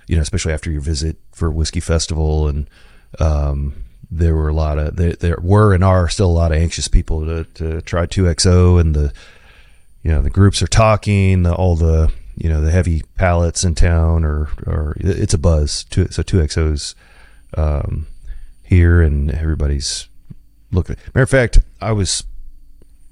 You 0.09 0.15
know, 0.15 0.21
especially 0.21 0.53
after 0.53 0.71
your 0.71 0.81
visit 0.81 1.17
for 1.31 1.51
whiskey 1.51 1.79
festival, 1.79 2.47
and 2.47 2.69
um, 3.19 3.83
there 4.09 4.35
were 4.35 4.49
a 4.49 4.53
lot 4.53 4.79
of 4.79 4.95
there, 4.95 5.13
there 5.13 5.37
were 5.41 5.73
and 5.73 5.83
are 5.83 6.09
still 6.09 6.29
a 6.29 6.31
lot 6.31 6.51
of 6.51 6.57
anxious 6.57 6.87
people 6.87 7.25
to 7.25 7.43
to 7.55 7.81
try 7.83 8.05
two 8.05 8.23
XO, 8.23 8.81
and 8.81 8.95
the 8.95 9.13
you 10.01 10.11
know 10.11 10.21
the 10.21 10.29
groups 10.29 10.61
are 10.61 10.67
talking, 10.67 11.43
the, 11.43 11.53
all 11.53 11.75
the 11.75 12.11
you 12.35 12.49
know 12.49 12.61
the 12.61 12.71
heavy 12.71 13.03
palates 13.15 13.63
in 13.63 13.75
town, 13.75 14.25
or 14.25 14.49
or 14.65 14.97
it's 14.99 15.33
a 15.33 15.37
buzz. 15.37 15.83
Two, 15.85 16.07
so 16.09 16.23
two 16.23 16.37
XOs 16.37 16.95
um, 17.55 18.07
here, 18.63 19.01
and 19.01 19.29
everybody's 19.31 20.07
looking. 20.71 20.95
Matter 21.13 21.23
of 21.23 21.29
fact, 21.29 21.59
I 21.79 21.91
was 21.91 22.23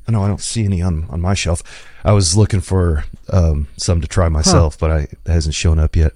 I 0.08 0.12
know 0.14 0.24
I 0.24 0.28
don't 0.28 0.42
see 0.42 0.64
any 0.64 0.82
on, 0.82 1.06
on 1.10 1.22
my 1.22 1.34
shelf. 1.34 1.62
I 2.04 2.14
was 2.14 2.38
looking 2.38 2.62
for 2.62 3.04
um, 3.32 3.68
some 3.76 4.00
to 4.02 4.08
try 4.08 4.30
myself, 4.30 4.76
huh. 4.76 4.78
but 4.80 4.92
I 4.92 5.00
it 5.00 5.20
hasn't 5.28 5.56
shown 5.56 5.80
up 5.80 5.96
yet. 5.96 6.14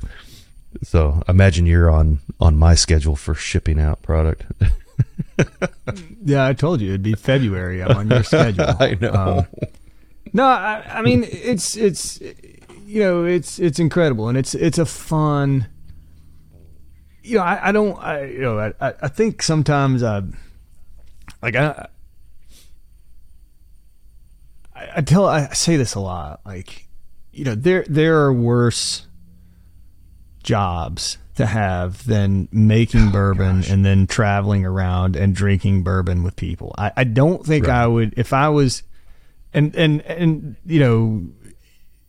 So 0.83 1.21
imagine 1.27 1.65
you're 1.65 1.89
on 1.89 2.19
on 2.39 2.57
my 2.57 2.75
schedule 2.75 3.15
for 3.15 3.35
shipping 3.35 3.79
out 3.79 4.01
product. 4.01 4.43
yeah, 6.25 6.45
I 6.45 6.53
told 6.53 6.81
you 6.81 6.89
it'd 6.89 7.03
be 7.03 7.13
February. 7.13 7.83
I'm 7.83 7.95
on 7.95 8.09
your 8.09 8.23
schedule. 8.23 8.65
I 8.79 8.97
know. 8.99 9.13
Um, 9.13 9.47
no, 10.33 10.45
I, 10.45 10.83
I 10.87 11.01
mean 11.01 11.23
it's 11.27 11.77
it's 11.77 12.19
you 12.85 13.01
know 13.01 13.25
it's 13.25 13.59
it's 13.59 13.79
incredible 13.79 14.27
and 14.27 14.37
it's 14.37 14.55
it's 14.55 14.77
a 14.77 14.85
fun. 14.85 15.67
You 17.23 17.37
know, 17.37 17.43
I, 17.43 17.69
I 17.69 17.71
don't. 17.71 17.97
I 17.99 18.25
you 18.25 18.41
know 18.41 18.73
I 18.79 18.93
I 19.01 19.07
think 19.07 19.43
sometimes 19.43 20.01
I 20.01 20.23
like 21.43 21.55
I 21.55 21.87
I 24.95 25.01
tell 25.01 25.25
I 25.25 25.47
say 25.49 25.77
this 25.77 25.95
a 25.95 25.99
lot. 25.99 26.41
Like, 26.45 26.87
you 27.31 27.45
know, 27.45 27.55
there 27.55 27.85
there 27.87 28.21
are 28.21 28.33
worse 28.33 29.07
jobs 30.43 31.17
to 31.35 31.45
have 31.45 32.05
than 32.05 32.47
making 32.51 33.07
oh, 33.07 33.11
bourbon 33.11 33.61
gosh. 33.61 33.69
and 33.69 33.85
then 33.85 34.07
traveling 34.07 34.65
around 34.65 35.15
and 35.15 35.35
drinking 35.35 35.83
bourbon 35.83 36.23
with 36.23 36.35
people. 36.35 36.73
I, 36.77 36.91
I 36.97 37.03
don't 37.03 37.45
think 37.45 37.67
right. 37.67 37.83
I 37.83 37.87
would 37.87 38.13
if 38.17 38.33
I 38.33 38.49
was 38.49 38.83
and 39.53 39.75
and 39.75 40.01
and 40.01 40.55
you 40.65 40.79
know 40.79 41.25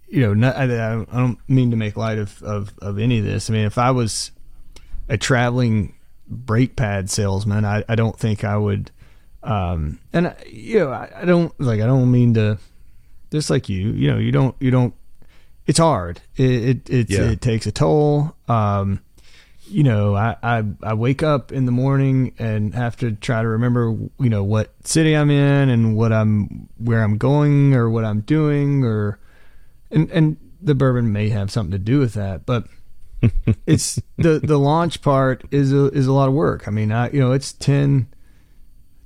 you 0.08 0.20
know 0.20 0.34
not, 0.34 0.56
I, 0.56 0.64
I 0.64 1.04
don't 1.04 1.38
mean 1.48 1.70
to 1.70 1.76
make 1.76 1.96
light 1.96 2.18
of, 2.18 2.42
of 2.42 2.72
of 2.80 2.98
any 2.98 3.18
of 3.18 3.24
this. 3.24 3.48
I 3.48 3.52
mean 3.52 3.64
if 3.64 3.78
I 3.78 3.92
was 3.92 4.32
a 5.08 5.16
traveling 5.16 5.94
brake 6.28 6.76
pad 6.76 7.10
salesman, 7.10 7.64
I, 7.64 7.84
I 7.88 7.94
don't 7.94 8.18
think 8.18 8.44
I 8.44 8.56
would 8.56 8.90
um, 9.42 9.98
and 10.12 10.34
you 10.46 10.80
know, 10.80 10.92
I, 10.92 11.10
I, 11.16 11.24
don't 11.24 11.58
like, 11.60 11.80
I 11.80 11.86
don't 11.86 12.10
mean 12.10 12.34
to, 12.34 12.58
just 13.30 13.50
like 13.50 13.68
you, 13.68 13.90
you 13.90 14.10
know, 14.10 14.18
you 14.18 14.30
don't, 14.30 14.54
you 14.60 14.70
don't, 14.70 14.94
it's 15.72 15.78
hard. 15.78 16.20
It, 16.36 16.90
it, 16.90 17.08
yeah. 17.08 17.30
it 17.30 17.40
takes 17.40 17.64
a 17.66 17.72
toll. 17.72 18.36
Um, 18.46 19.00
you 19.66 19.82
know, 19.82 20.14
I, 20.14 20.36
I, 20.42 20.64
I 20.82 20.92
wake 20.92 21.22
up 21.22 21.50
in 21.50 21.64
the 21.64 21.72
morning 21.72 22.34
and 22.38 22.74
have 22.74 22.98
to 22.98 23.12
try 23.12 23.40
to 23.40 23.48
remember, 23.48 23.96
you 24.20 24.28
know, 24.28 24.44
what 24.44 24.74
city 24.84 25.16
I'm 25.16 25.30
in 25.30 25.70
and 25.70 25.96
what 25.96 26.12
I'm, 26.12 26.68
where 26.76 27.02
I'm 27.02 27.16
going 27.16 27.72
or 27.72 27.88
what 27.88 28.04
I'm 28.04 28.20
doing 28.20 28.84
or, 28.84 29.18
and, 29.90 30.10
and 30.10 30.36
the 30.60 30.74
bourbon 30.74 31.10
may 31.10 31.30
have 31.30 31.50
something 31.50 31.72
to 31.72 31.78
do 31.78 31.98
with 32.00 32.12
that, 32.12 32.44
but 32.44 32.66
it's 33.66 33.98
the, 34.18 34.40
the 34.40 34.58
launch 34.58 35.00
part 35.00 35.42
is 35.50 35.72
a, 35.72 35.86
is 35.86 36.06
a 36.06 36.12
lot 36.12 36.28
of 36.28 36.34
work. 36.34 36.68
I 36.68 36.70
mean, 36.70 36.92
I, 36.92 37.08
you 37.08 37.20
know, 37.20 37.32
it's 37.32 37.54
10, 37.54 38.08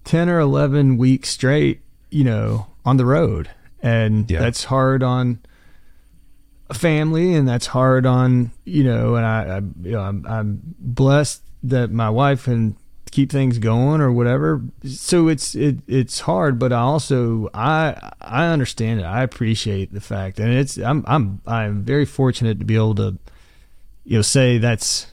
10 0.02 0.28
or 0.28 0.40
11 0.40 0.96
weeks 0.96 1.28
straight, 1.28 1.82
you 2.10 2.24
know, 2.24 2.66
on 2.84 2.96
the 2.96 3.06
road. 3.06 3.50
And 3.80 4.28
yeah. 4.28 4.40
that's 4.40 4.64
hard 4.64 5.04
on 5.04 5.38
family 6.72 7.34
and 7.34 7.48
that's 7.48 7.66
hard 7.66 8.06
on, 8.06 8.50
you 8.64 8.84
know, 8.84 9.14
and 9.14 9.24
I, 9.24 9.56
I 9.56 9.56
you 9.58 9.92
know, 9.92 10.00
I'm, 10.00 10.26
I'm 10.26 10.60
blessed 10.78 11.42
that 11.64 11.90
my 11.90 12.10
wife 12.10 12.44
can 12.44 12.76
keep 13.10 13.30
things 13.30 13.58
going 13.58 14.00
or 14.00 14.12
whatever. 14.12 14.62
So 14.84 15.28
it's, 15.28 15.54
it, 15.54 15.78
it's 15.86 16.20
hard, 16.20 16.58
but 16.58 16.72
I 16.72 16.80
also, 16.80 17.48
I, 17.54 18.12
I 18.20 18.46
understand 18.46 19.00
it. 19.00 19.04
I 19.04 19.22
appreciate 19.22 19.92
the 19.92 20.00
fact 20.00 20.40
and 20.40 20.52
it's, 20.52 20.76
I'm, 20.76 21.04
I'm, 21.06 21.40
I'm 21.46 21.82
very 21.82 22.04
fortunate 22.04 22.58
to 22.58 22.64
be 22.64 22.74
able 22.74 22.96
to, 22.96 23.16
you 24.04 24.18
know, 24.18 24.22
say 24.22 24.58
that's, 24.58 25.06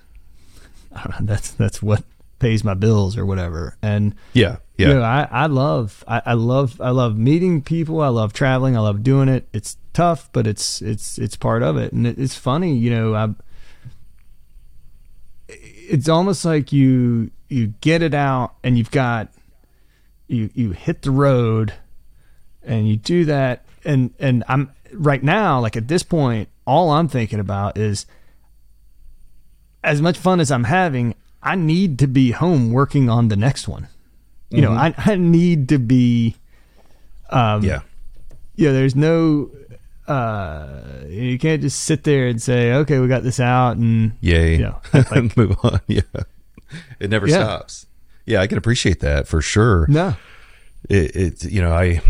that's, 1.20 1.52
that's 1.52 1.82
what 1.82 2.04
pays 2.44 2.62
my 2.62 2.74
bills 2.74 3.18
or 3.18 3.26
whatever. 3.26 3.78
And 3.82 4.16
yeah, 4.34 4.58
yeah. 4.78 4.90
You 4.90 4.94
know, 4.96 5.02
I, 5.02 5.28
I 5.32 5.46
love 5.46 6.04
I, 6.08 6.22
I 6.26 6.34
love 6.34 6.82
I 6.82 6.90
love 6.90 7.18
meeting 7.18 7.62
people. 7.62 8.02
I 8.02 8.10
love 8.10 8.34
traveling. 8.34 8.76
I 8.76 8.82
love 8.82 9.02
doing 9.02 9.30
it. 9.30 9.48
It's 9.54 9.78
tough, 9.94 10.30
but 10.34 10.46
it's 10.46 10.82
it's 10.82 11.18
it's 11.18 11.38
part 11.38 11.64
of 11.64 11.78
it, 11.78 11.94
and 11.94 12.06
it, 12.06 12.20
it's 12.20 12.36
funny. 12.36 12.76
You 12.76 12.90
know, 12.92 13.16
I. 13.16 13.30
It's 15.48 16.10
almost 16.10 16.44
like 16.44 16.74
you 16.74 17.32
you 17.48 17.68
get 17.80 18.02
it 18.02 18.14
out, 18.14 18.56
and 18.62 18.78
you've 18.78 18.92
got 18.92 19.30
you 20.28 20.50
you 20.54 20.72
hit 20.72 21.04
the 21.04 21.12
road, 21.12 21.74
and 22.62 22.90
you 22.90 22.98
do 22.98 23.24
that, 23.24 23.64
and 23.86 24.14
and 24.20 24.44
I'm 24.50 24.74
right 24.92 25.24
now 25.24 25.62
like 25.62 25.78
at 25.78 25.88
this 25.88 26.04
point, 26.04 26.50
all 26.68 26.92
I'm 26.92 27.08
thinking 27.08 27.40
about 27.40 27.78
is 27.78 28.06
as 29.82 30.02
much 30.02 30.18
fun 30.18 30.42
as 30.42 30.52
I'm 30.52 30.66
having, 30.66 31.16
I 31.44 31.56
need 31.56 32.00
to 32.00 32.08
be 32.08 32.32
home 32.32 32.72
working 32.72 33.10
on 33.10 33.28
the 33.28 33.36
next 33.36 33.68
one. 33.68 33.88
You 34.50 34.62
mm-hmm. 34.62 34.74
know, 34.74 34.80
I, 34.80 34.94
I 34.98 35.16
need 35.16 35.70
to 35.70 35.78
be. 35.78 36.36
Um, 37.30 37.64
yeah. 37.64 37.82
Yeah. 38.56 38.72
There's 38.72 38.96
no. 38.96 39.52
Uh, 40.08 41.06
you 41.08 41.40
can't 41.40 41.62
just 41.62 41.82
sit 41.82 42.04
there 42.04 42.28
and 42.28 42.42
say, 42.42 42.74
"Okay, 42.74 43.00
we 43.00 43.08
got 43.08 43.24
this 43.24 43.40
out," 43.40 43.78
and 43.78 44.14
yay, 44.20 44.58
you 44.58 44.64
know, 44.64 44.82
like, 44.94 45.38
move 45.38 45.56
on. 45.64 45.80
Yeah, 45.88 46.02
it 47.00 47.10
never 47.10 47.28
yeah. 47.28 47.36
stops. 47.36 47.86
Yeah, 48.26 48.42
I 48.42 48.48
can 48.48 48.58
appreciate 48.58 49.00
that 49.00 49.28
for 49.28 49.42
sure. 49.42 49.86
No, 49.88 50.16
it, 50.90 51.16
it 51.16 51.44
you 51.46 51.62
know, 51.62 51.72
I, 51.72 52.02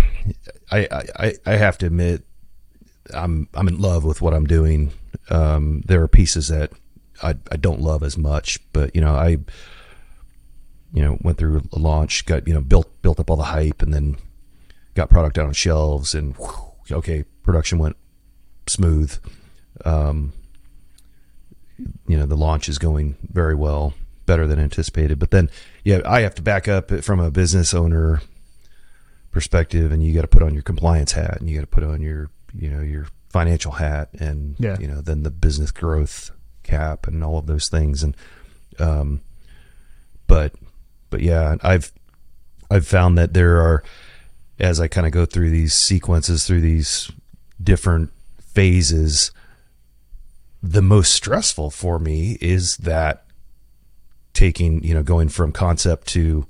I, 0.72 0.88
I, 1.19 1.34
I 1.46 1.56
have 1.56 1.78
to 1.80 1.86
admit, 1.86 2.24
I'm 3.13 3.48
I'm 3.54 3.67
in 3.67 3.80
love 3.80 4.04
with 4.04 4.22
what 4.22 4.34
I'm 4.34 4.46
doing. 4.46 4.91
Um, 5.30 5.82
there 5.86 6.02
are 6.02 6.08
pieces 6.08 6.48
that 6.48 6.72
I 7.23 7.36
I 7.51 7.57
don't 7.57 7.81
love 7.81 8.03
as 8.03 8.17
much, 8.17 8.59
but 8.73 8.95
you 8.95 9.01
know, 9.01 9.15
I 9.15 9.38
you 10.93 11.03
know, 11.03 11.17
went 11.21 11.39
through 11.39 11.63
a 11.73 11.79
launch, 11.79 12.25
got, 12.25 12.47
you 12.47 12.53
know, 12.53 12.62
built, 12.62 13.01
built 13.01 13.19
up 13.19 13.29
all 13.29 13.36
the 13.36 13.43
hype 13.43 13.81
and 13.81 13.93
then 13.93 14.15
got 14.93 15.09
product 15.09 15.39
out 15.39 15.47
on 15.47 15.53
shelves 15.53 16.13
and 16.13 16.36
whew, 16.38 16.71
okay, 16.91 17.23
production 17.41 17.79
went 17.79 17.97
smooth. 18.67 19.17
Um, 19.83 20.33
you 22.07 22.15
know, 22.15 22.27
the 22.27 22.38
launch 22.38 22.69
is 22.69 22.77
going 22.77 23.17
very 23.23 23.55
well, 23.55 23.95
better 24.27 24.45
than 24.45 24.59
anticipated. 24.59 25.17
But 25.17 25.31
then, 25.31 25.49
yeah, 25.83 26.01
I 26.05 26.21
have 26.21 26.36
to 26.36 26.43
back 26.43 26.67
up 26.67 26.91
from 27.03 27.19
a 27.19 27.31
business 27.31 27.73
owner 27.73 28.21
perspective 29.31 29.91
and 29.91 30.03
you 30.03 30.13
got 30.13 30.21
to 30.21 30.27
put 30.27 30.43
on 30.43 30.53
your 30.53 30.62
compliance 30.62 31.13
hat 31.13 31.38
and 31.39 31.49
you 31.49 31.55
got 31.55 31.62
to 31.62 31.67
put 31.67 31.83
on 31.83 32.03
your, 32.03 32.29
you 32.53 32.69
know, 32.69 32.81
your 32.81 33.07
financial 33.31 33.71
hat 33.71 34.09
and, 34.19 34.55
yeah. 34.59 34.77
you 34.79 34.88
know, 34.88 35.01
then 35.01 35.23
the 35.23 35.31
business 35.31 35.71
growth 35.71 36.29
cap 36.63 37.08
and 37.08 37.23
all 37.23 37.38
of 37.38 37.45
those 37.45 37.69
things. 37.69 38.04
And, 38.04 38.15
um, 38.80 39.21
but 40.28 40.54
but 41.10 41.21
yeah, 41.21 41.56
I've 41.62 41.91
I've 42.71 42.88
found 42.88 43.17
that 43.17 43.34
there 43.34 43.62
are 43.62 43.84
as 44.60 44.80
I 44.80 44.88
kind 44.88 45.06
of 45.06 45.13
go 45.13 45.26
through 45.26 45.49
these 45.49 45.73
sequences 45.73 46.45
through 46.45 46.62
these 46.62 47.12
different 47.62 48.12
phases 48.41 49.32
the 50.63 50.82
most 50.82 51.13
stressful 51.13 51.69
for 51.69 51.99
me 51.99 52.38
is 52.39 52.78
that 52.78 53.26
taking, 54.34 54.82
you 54.82 54.93
know, 54.93 55.04
going 55.04 55.28
from 55.28 55.52
concept 55.52 56.08
to 56.08 56.47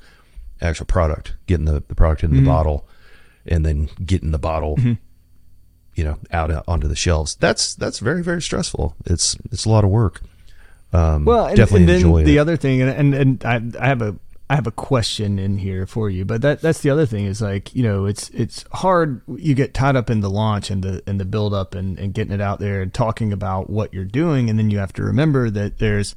actual 0.61 0.85
product, 0.85 1.33
getting 1.47 1.65
the, 1.65 1.83
the 1.87 1.95
product 1.95 2.23
into 2.23 2.35
mm-hmm. 2.35 2.45
the 2.45 2.51
bottle 2.51 2.87
and 3.47 3.65
then 3.65 3.89
getting 4.05 4.29
the 4.29 4.37
bottle 4.37 4.77
mm-hmm. 4.77 4.93
You 5.95 6.03
know, 6.03 6.17
out 6.31 6.51
onto 6.67 6.87
the 6.87 6.95
shelves. 6.95 7.35
That's 7.35 7.75
that's 7.75 7.99
very 7.99 8.23
very 8.23 8.41
stressful. 8.41 8.95
It's 9.05 9.37
it's 9.51 9.65
a 9.65 9.69
lot 9.69 9.83
of 9.83 9.89
work. 9.89 10.21
Um, 10.91 11.25
well, 11.25 11.47
and, 11.47 11.57
definitely 11.57 11.93
and 11.93 12.03
then 12.03 12.25
the 12.25 12.37
it. 12.37 12.39
other 12.39 12.57
thing, 12.57 12.81
and 12.81 12.91
and, 12.91 13.43
and 13.43 13.45
I, 13.45 13.83
I 13.83 13.87
have 13.87 14.01
a 14.01 14.15
I 14.49 14.55
have 14.55 14.67
a 14.67 14.71
question 14.71 15.39
in 15.39 15.57
here 15.57 15.87
for 15.87 16.09
you, 16.09 16.25
but 16.25 16.41
that 16.41 16.61
that's 16.61 16.81
the 16.81 16.91
other 16.91 17.05
thing 17.05 17.25
is 17.25 17.41
like 17.41 17.73
you 17.73 17.81
know 17.81 18.05
it's 18.05 18.29
it's 18.29 18.65
hard. 18.71 19.21
You 19.27 19.55
get 19.55 19.73
tied 19.73 19.95
up 19.95 20.09
in 20.09 20.19
the 20.19 20.29
launch 20.29 20.69
and 20.69 20.83
the 20.83 21.01
and 21.07 21.19
the 21.19 21.25
build 21.25 21.53
up 21.53 21.73
and, 21.73 21.97
and 21.97 22.13
getting 22.13 22.33
it 22.33 22.41
out 22.41 22.59
there 22.59 22.81
and 22.81 22.93
talking 22.93 23.33
about 23.33 23.69
what 23.69 23.93
you're 23.93 24.05
doing, 24.05 24.49
and 24.49 24.59
then 24.59 24.69
you 24.69 24.77
have 24.77 24.93
to 24.93 25.03
remember 25.03 25.49
that 25.49 25.79
there's 25.79 26.15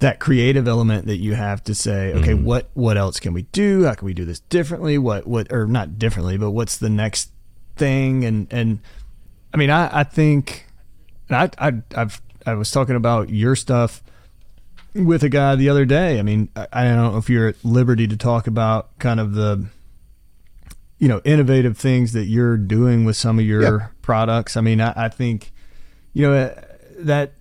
that 0.00 0.18
creative 0.20 0.68
element 0.68 1.06
that 1.06 1.16
you 1.16 1.34
have 1.34 1.64
to 1.64 1.74
say, 1.74 2.12
okay, 2.12 2.32
mm-hmm. 2.32 2.44
what 2.44 2.68
what 2.74 2.98
else 2.98 3.18
can 3.18 3.32
we 3.32 3.42
do? 3.42 3.84
How 3.84 3.94
can 3.94 4.04
we 4.04 4.12
do 4.12 4.26
this 4.26 4.40
differently? 4.40 4.98
What 4.98 5.26
what 5.26 5.50
or 5.50 5.66
not 5.66 5.98
differently, 5.98 6.36
but 6.36 6.50
what's 6.50 6.76
the 6.76 6.90
next 6.90 7.30
thing? 7.76 8.24
And 8.24 8.46
and 8.50 8.80
I 9.54 9.56
mean, 9.56 9.70
I 9.70 10.00
I 10.00 10.04
think, 10.04 10.66
I 11.30 11.50
I 11.58 11.72
I've 11.94 12.20
I 12.44 12.54
was 12.54 12.70
talking 12.70 12.96
about 12.96 13.30
your 13.30 13.56
stuff 13.56 14.02
with 14.94 15.22
a 15.22 15.28
guy 15.28 15.56
the 15.56 15.68
other 15.68 15.84
day. 15.84 16.18
I 16.18 16.22
mean, 16.22 16.48
I, 16.56 16.66
I 16.72 16.84
don't 16.84 17.12
know 17.12 17.18
if 17.18 17.28
you're 17.28 17.48
at 17.48 17.64
liberty 17.64 18.06
to 18.08 18.16
talk 18.16 18.46
about 18.46 18.98
kind 18.98 19.20
of 19.20 19.34
the 19.34 19.66
you 20.98 21.08
know 21.08 21.20
innovative 21.24 21.76
things 21.76 22.12
that 22.12 22.24
you're 22.24 22.56
doing 22.56 23.04
with 23.04 23.16
some 23.16 23.38
of 23.38 23.44
your 23.44 23.92
products. 24.02 24.56
I 24.56 24.60
mean, 24.60 24.80
I, 24.80 24.92
I 24.96 25.08
think 25.08 25.52
you 26.12 26.22
know 26.22 26.54
that 26.98 27.32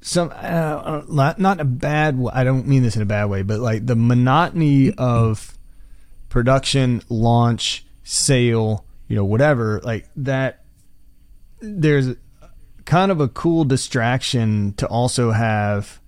some 0.00 0.32
uh, 0.34 1.02
not 1.08 1.38
not 1.38 1.60
a 1.60 1.64
bad. 1.64 2.20
I 2.32 2.44
don't 2.44 2.66
mean 2.66 2.82
this 2.82 2.96
in 2.96 3.02
a 3.02 3.06
bad 3.06 3.26
way, 3.26 3.42
but 3.42 3.60
like 3.60 3.86
the 3.86 3.96
monotony 3.96 4.92
of 4.94 5.56
production, 6.28 7.02
launch, 7.08 7.84
sale, 8.04 8.84
you 9.08 9.16
know, 9.16 9.24
whatever, 9.24 9.80
like 9.82 10.08
that. 10.16 10.64
There's 11.60 12.14
kind 12.84 13.10
of 13.10 13.20
a 13.20 13.28
cool 13.28 13.64
distraction 13.64 14.74
to 14.74 14.86
also 14.86 15.32
have. 15.32 16.00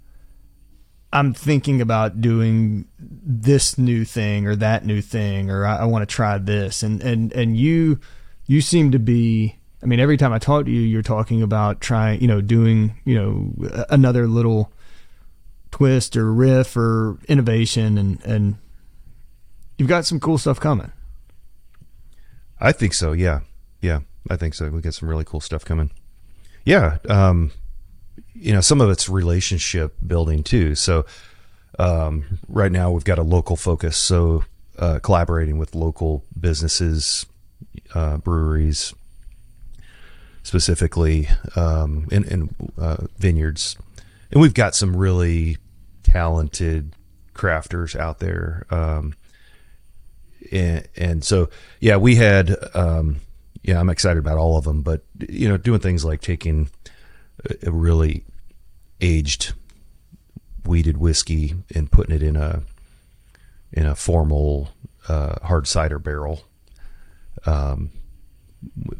I'm 1.12 1.34
thinking 1.34 1.80
about 1.80 2.20
doing 2.20 2.86
this 2.98 3.76
new 3.76 4.04
thing 4.04 4.46
or 4.46 4.54
that 4.56 4.86
new 4.86 5.00
thing, 5.00 5.50
or 5.50 5.66
I, 5.66 5.78
I 5.78 5.84
want 5.86 6.08
to 6.08 6.14
try 6.14 6.38
this, 6.38 6.82
and 6.84 7.02
and 7.02 7.32
and 7.32 7.56
you, 7.56 7.98
you 8.46 8.60
seem 8.60 8.92
to 8.92 8.98
be. 8.98 9.56
I 9.82 9.86
mean, 9.86 9.98
every 9.98 10.18
time 10.18 10.32
I 10.32 10.38
talk 10.38 10.66
to 10.66 10.70
you, 10.70 10.82
you're 10.82 11.00
talking 11.00 11.42
about 11.42 11.80
trying, 11.80 12.20
you 12.20 12.28
know, 12.28 12.42
doing, 12.42 13.00
you 13.06 13.14
know, 13.14 13.86
another 13.88 14.28
little 14.28 14.70
twist 15.70 16.18
or 16.18 16.30
riff 16.32 16.76
or 16.76 17.18
innovation, 17.28 17.96
and 17.96 18.22
and 18.24 18.58
you've 19.78 19.88
got 19.88 20.04
some 20.04 20.20
cool 20.20 20.38
stuff 20.38 20.60
coming. 20.60 20.92
I 22.60 22.72
think 22.72 22.94
so. 22.94 23.12
Yeah, 23.12 23.40
yeah, 23.80 24.00
I 24.28 24.36
think 24.36 24.54
so. 24.54 24.68
We 24.68 24.80
got 24.80 24.94
some 24.94 25.08
really 25.08 25.24
cool 25.24 25.40
stuff 25.40 25.64
coming. 25.64 25.90
Yeah, 26.64 26.98
um, 27.08 27.52
you 28.34 28.52
know, 28.52 28.60
some 28.60 28.80
of 28.80 28.90
it's 28.90 29.08
relationship 29.08 29.94
building 30.06 30.42
too. 30.42 30.74
So 30.74 31.06
um, 31.78 32.38
right 32.48 32.70
now 32.70 32.90
we've 32.90 33.04
got 33.04 33.18
a 33.18 33.22
local 33.22 33.56
focus. 33.56 33.96
So 33.96 34.44
uh, 34.78 34.98
collaborating 34.98 35.58
with 35.58 35.74
local 35.74 36.24
businesses, 36.38 37.26
uh, 37.94 38.18
breweries, 38.18 38.94
specifically, 40.42 41.28
um, 41.56 42.08
in, 42.10 42.24
in 42.24 42.54
uh, 42.78 43.06
vineyards, 43.18 43.76
and 44.30 44.40
we've 44.40 44.54
got 44.54 44.74
some 44.74 44.96
really 44.96 45.58
talented 46.02 46.94
crafters 47.34 47.96
out 47.98 48.18
there. 48.18 48.66
Um, 48.70 49.14
and, 50.52 50.88
and 50.96 51.24
so 51.24 51.48
yeah, 51.80 51.96
we 51.96 52.16
had 52.16 52.56
um, 52.74 53.16
yeah, 53.62 53.78
I'm 53.78 53.90
excited 53.90 54.18
about 54.18 54.38
all 54.38 54.56
of 54.56 54.64
them, 54.64 54.82
but 54.82 55.02
you 55.28 55.48
know, 55.48 55.56
doing 55.56 55.80
things 55.80 56.04
like 56.04 56.20
taking 56.20 56.70
a 57.62 57.70
really 57.70 58.24
aged 59.00 59.52
wheated 60.64 60.96
whiskey 60.98 61.54
and 61.74 61.90
putting 61.90 62.14
it 62.14 62.22
in 62.22 62.36
a 62.36 62.62
in 63.72 63.86
a 63.86 63.94
formal 63.94 64.70
uh, 65.08 65.34
hard 65.46 65.66
cider 65.66 65.98
barrel. 65.98 66.44
Um, 67.46 67.90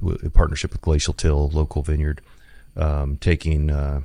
w- 0.01 0.31
partnership 0.31 0.73
with 0.73 0.81
Glacial 0.81 1.13
Till, 1.13 1.49
local 1.51 1.83
vineyard, 1.83 2.23
um, 2.77 3.17
taking 3.19 3.71
uh, 3.71 4.01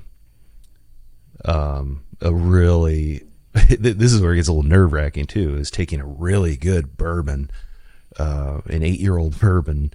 um, 1.45 2.03
a 2.21 2.33
really 2.33 3.23
this 3.79 4.11
is 4.11 4.21
where 4.21 4.33
it 4.33 4.37
gets 4.37 4.49
a 4.49 4.53
little 4.53 4.69
nerve 4.69 4.91
wracking 4.91 5.25
too. 5.25 5.55
Is 5.55 5.71
taking 5.71 6.01
a 6.01 6.05
really 6.05 6.57
good 6.57 6.97
bourbon, 6.97 7.49
uh, 8.19 8.61
an 8.65 8.83
eight 8.83 8.99
year 8.99 9.17
old 9.17 9.39
bourbon 9.39 9.93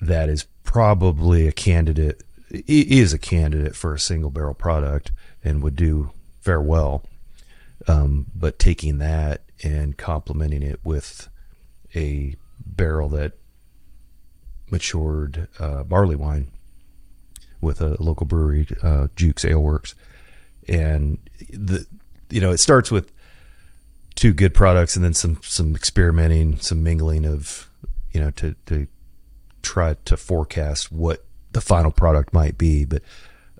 that 0.00 0.28
is 0.28 0.46
probably 0.64 1.46
a 1.46 1.52
candidate 1.52 2.22
is 2.50 3.12
a 3.12 3.18
candidate 3.18 3.74
for 3.74 3.94
a 3.94 3.98
single 3.98 4.30
barrel 4.30 4.54
product 4.54 5.10
and 5.44 5.62
would 5.62 5.76
do 5.76 6.10
very 6.42 6.62
well. 6.62 7.04
Um, 7.88 8.26
but 8.34 8.58
taking 8.58 8.98
that 8.98 9.42
and 9.62 9.96
complementing 9.96 10.62
it 10.62 10.80
with 10.82 11.28
a 11.94 12.36
barrel 12.64 13.08
that 13.10 13.32
matured 14.70 15.48
uh, 15.58 15.84
barley 15.84 16.16
wine 16.16 16.50
with 17.60 17.80
a 17.80 18.00
local 18.02 18.26
brewery, 18.26 18.66
uh, 18.82 19.08
Jukes 19.14 19.44
Ale 19.44 19.62
Works, 19.62 19.94
and 20.68 21.18
the 21.50 21.86
you 22.30 22.40
know 22.40 22.50
it 22.50 22.58
starts 22.58 22.90
with 22.90 23.12
two 24.16 24.32
good 24.32 24.54
products 24.54 24.96
and 24.96 25.04
then 25.04 25.14
some 25.14 25.38
some 25.42 25.76
experimenting, 25.76 26.58
some 26.58 26.82
mingling 26.82 27.24
of 27.24 27.70
you 28.12 28.20
know 28.20 28.30
to 28.32 28.56
to 28.66 28.88
try 29.62 29.94
to 30.04 30.16
forecast 30.16 30.90
what 30.90 31.24
the 31.52 31.60
final 31.60 31.90
product 31.90 32.32
might 32.32 32.58
be. 32.58 32.84
But 32.84 33.02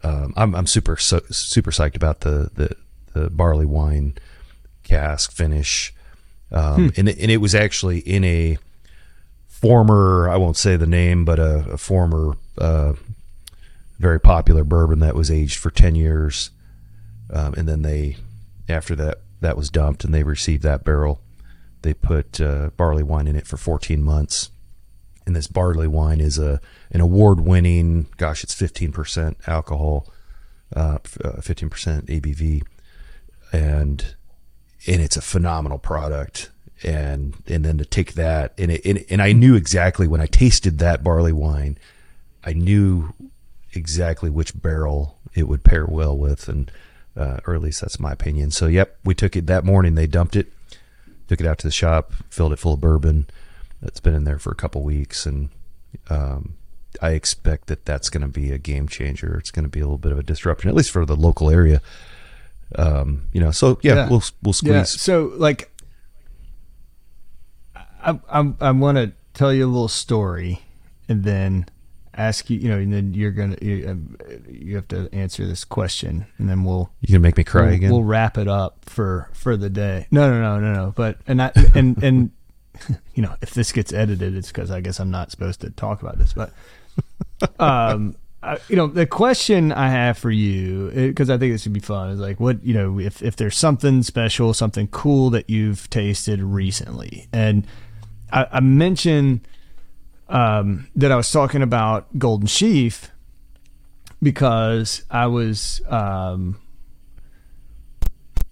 um, 0.02 0.32
I'm 0.36 0.54
I'm 0.54 0.66
super 0.66 0.96
super 0.96 1.70
psyched 1.70 1.94
about 1.94 2.20
the 2.20 2.50
the, 2.54 2.76
the 3.12 3.30
barley 3.30 3.66
wine 3.66 4.14
cask 4.82 5.30
finish, 5.30 5.94
um, 6.50 6.90
hmm. 6.90 7.00
and 7.00 7.08
and 7.08 7.30
it 7.30 7.38
was 7.38 7.54
actually 7.54 7.98
in 8.00 8.24
a 8.24 8.58
former 9.46 10.28
I 10.28 10.36
won't 10.36 10.56
say 10.56 10.76
the 10.76 10.86
name, 10.86 11.24
but 11.24 11.38
a, 11.38 11.70
a 11.72 11.78
former 11.78 12.36
uh, 12.58 12.94
very 13.98 14.20
popular 14.20 14.64
bourbon 14.64 15.00
that 15.00 15.14
was 15.14 15.30
aged 15.30 15.58
for 15.58 15.70
ten 15.70 15.94
years, 15.94 16.50
um, 17.30 17.54
and 17.54 17.68
then 17.68 17.82
they 17.82 18.16
after 18.68 18.94
that 18.96 19.20
that 19.40 19.56
was 19.56 19.70
dumped 19.70 20.04
and 20.04 20.14
they 20.14 20.22
received 20.22 20.62
that 20.62 20.84
barrel, 20.84 21.20
they 21.82 21.94
put 21.94 22.40
uh, 22.40 22.70
barley 22.76 23.02
wine 23.02 23.26
in 23.26 23.36
it 23.36 23.46
for 23.46 23.56
14 23.56 24.02
months 24.02 24.50
and 25.26 25.34
this 25.34 25.48
barley 25.48 25.88
wine 25.88 26.20
is 26.20 26.38
a 26.38 26.60
an 26.92 27.00
award 27.00 27.40
winning. 27.40 28.06
Gosh, 28.16 28.44
it's 28.44 28.54
fifteen 28.54 28.92
percent 28.92 29.36
alcohol, 29.46 30.08
uh, 30.74 30.98
uh, 31.22 31.40
fifteen 31.40 31.68
percent 31.68 32.06
ABV, 32.06 32.62
and 33.52 34.14
and 34.86 35.02
it's 35.02 35.16
a 35.16 35.22
phenomenal 35.22 35.78
product. 35.78 36.50
And 36.84 37.34
and 37.46 37.64
then 37.64 37.78
to 37.78 37.86
take 37.86 38.14
that 38.14 38.52
and 38.58 38.70
it, 38.70 38.84
and, 38.84 39.04
and 39.08 39.22
I 39.22 39.32
knew 39.32 39.54
exactly 39.54 40.06
when 40.06 40.20
I 40.20 40.26
tasted 40.26 40.78
that 40.78 41.02
barley 41.02 41.32
wine, 41.32 41.78
I 42.44 42.52
knew 42.52 43.14
exactly 43.72 44.28
which 44.28 44.60
barrel 44.60 45.18
it 45.34 45.48
would 45.48 45.64
pair 45.64 45.86
well 45.86 46.16
with, 46.16 46.50
and 46.50 46.70
uh, 47.16 47.38
or 47.46 47.54
at 47.54 47.62
least 47.62 47.80
that's 47.80 47.98
my 47.98 48.12
opinion. 48.12 48.50
So 48.50 48.66
yep, 48.66 48.98
we 49.04 49.14
took 49.14 49.36
it 49.36 49.46
that 49.46 49.64
morning. 49.64 49.94
They 49.94 50.06
dumped 50.06 50.36
it, 50.36 50.52
took 51.28 51.40
it 51.40 51.46
out 51.46 51.58
to 51.58 51.66
the 51.66 51.72
shop, 51.72 52.12
filled 52.28 52.52
it 52.52 52.58
full 52.58 52.74
of 52.74 52.80
bourbon 52.80 53.26
that's 53.80 54.00
been 54.00 54.14
in 54.14 54.24
there 54.24 54.38
for 54.38 54.50
a 54.50 54.54
couple 54.56 54.82
weeks, 54.82 55.26
and 55.26 55.50
um, 56.10 56.56
I 57.00 57.10
expect 57.10 57.66
that 57.66 57.84
that's 57.84 58.10
going 58.10 58.22
to 58.22 58.28
be 58.28 58.52
a 58.52 58.58
game 58.58 58.88
changer. 58.88 59.36
It's 59.38 59.50
going 59.50 59.64
to 59.64 59.70
be 59.70 59.80
a 59.80 59.84
little 59.84 59.98
bit 59.98 60.12
of 60.12 60.18
a 60.18 60.22
disruption, 60.22 60.68
at 60.68 60.74
least 60.74 60.90
for 60.90 61.04
the 61.04 61.16
local 61.16 61.50
area. 61.50 61.80
Um, 62.74 63.28
you 63.32 63.40
know, 63.40 63.50
so 63.50 63.78
yeah, 63.82 63.94
yeah. 63.94 64.08
we'll 64.08 64.22
we'll 64.42 64.52
squeeze. 64.52 64.72
Yeah. 64.72 64.82
So 64.84 65.32
like, 65.36 65.70
I 67.74 68.18
I, 68.28 68.52
I 68.60 68.70
want 68.72 68.98
to 68.98 69.12
tell 69.34 69.52
you 69.52 69.66
a 69.66 69.70
little 69.70 69.88
story, 69.88 70.62
and 71.08 71.22
then 71.24 71.66
ask 72.16 72.50
you, 72.50 72.58
you 72.58 72.68
know, 72.68 72.78
and 72.78 72.92
then 72.92 73.14
you're 73.14 73.30
gonna 73.30 73.56
you, 73.60 73.88
um, 73.88 74.16
you 74.48 74.76
have 74.76 74.88
to 74.88 75.08
answer 75.12 75.46
this 75.46 75.64
question, 75.64 76.26
and 76.38 76.48
then 76.48 76.64
we'll 76.64 76.90
you 77.00 77.12
gonna 77.12 77.20
make 77.20 77.36
me 77.36 77.44
cry 77.44 77.66
we'll, 77.66 77.74
again. 77.74 77.90
We'll 77.90 78.04
wrap 78.04 78.38
it 78.38 78.48
up 78.48 78.84
for 78.84 79.28
for 79.32 79.56
the 79.56 79.70
day. 79.70 80.06
No, 80.10 80.30
no, 80.30 80.40
no, 80.40 80.60
no, 80.60 80.72
no. 80.72 80.92
But 80.96 81.18
and 81.26 81.42
I 81.42 81.52
and 81.74 82.02
and 82.02 82.30
you 83.14 83.22
know, 83.22 83.34
if 83.42 83.50
this 83.50 83.72
gets 83.72 83.92
edited, 83.92 84.36
it's 84.36 84.48
because 84.48 84.70
I 84.70 84.80
guess 84.80 85.00
I'm 85.00 85.10
not 85.10 85.30
supposed 85.30 85.60
to 85.62 85.70
talk 85.70 86.02
about 86.02 86.18
this. 86.18 86.32
But, 86.32 86.52
um, 87.58 88.16
I, 88.42 88.58
you 88.68 88.76
know, 88.76 88.86
the 88.86 89.06
question 89.06 89.72
I 89.72 89.88
have 89.88 90.18
for 90.18 90.30
you, 90.30 90.90
because 90.94 91.30
I 91.30 91.38
think 91.38 91.52
this 91.52 91.64
would 91.64 91.72
be 91.72 91.80
fun, 91.80 92.10
is 92.10 92.20
like, 92.20 92.38
what 92.38 92.64
you 92.64 92.74
know, 92.74 92.98
if 92.98 93.22
if 93.22 93.36
there's 93.36 93.56
something 93.56 94.02
special, 94.02 94.54
something 94.54 94.88
cool 94.88 95.30
that 95.30 95.50
you've 95.50 95.88
tasted 95.90 96.42
recently, 96.42 97.28
and 97.32 97.66
I, 98.32 98.46
I 98.52 98.60
mentioned 98.60 99.46
um, 100.28 100.88
that 100.96 101.12
I 101.12 101.16
was 101.16 101.30
talking 101.30 101.62
about 101.62 102.06
Golden 102.18 102.46
Sheaf 102.46 103.10
because 104.22 105.04
I 105.10 105.26
was 105.26 105.80
um, 105.88 106.60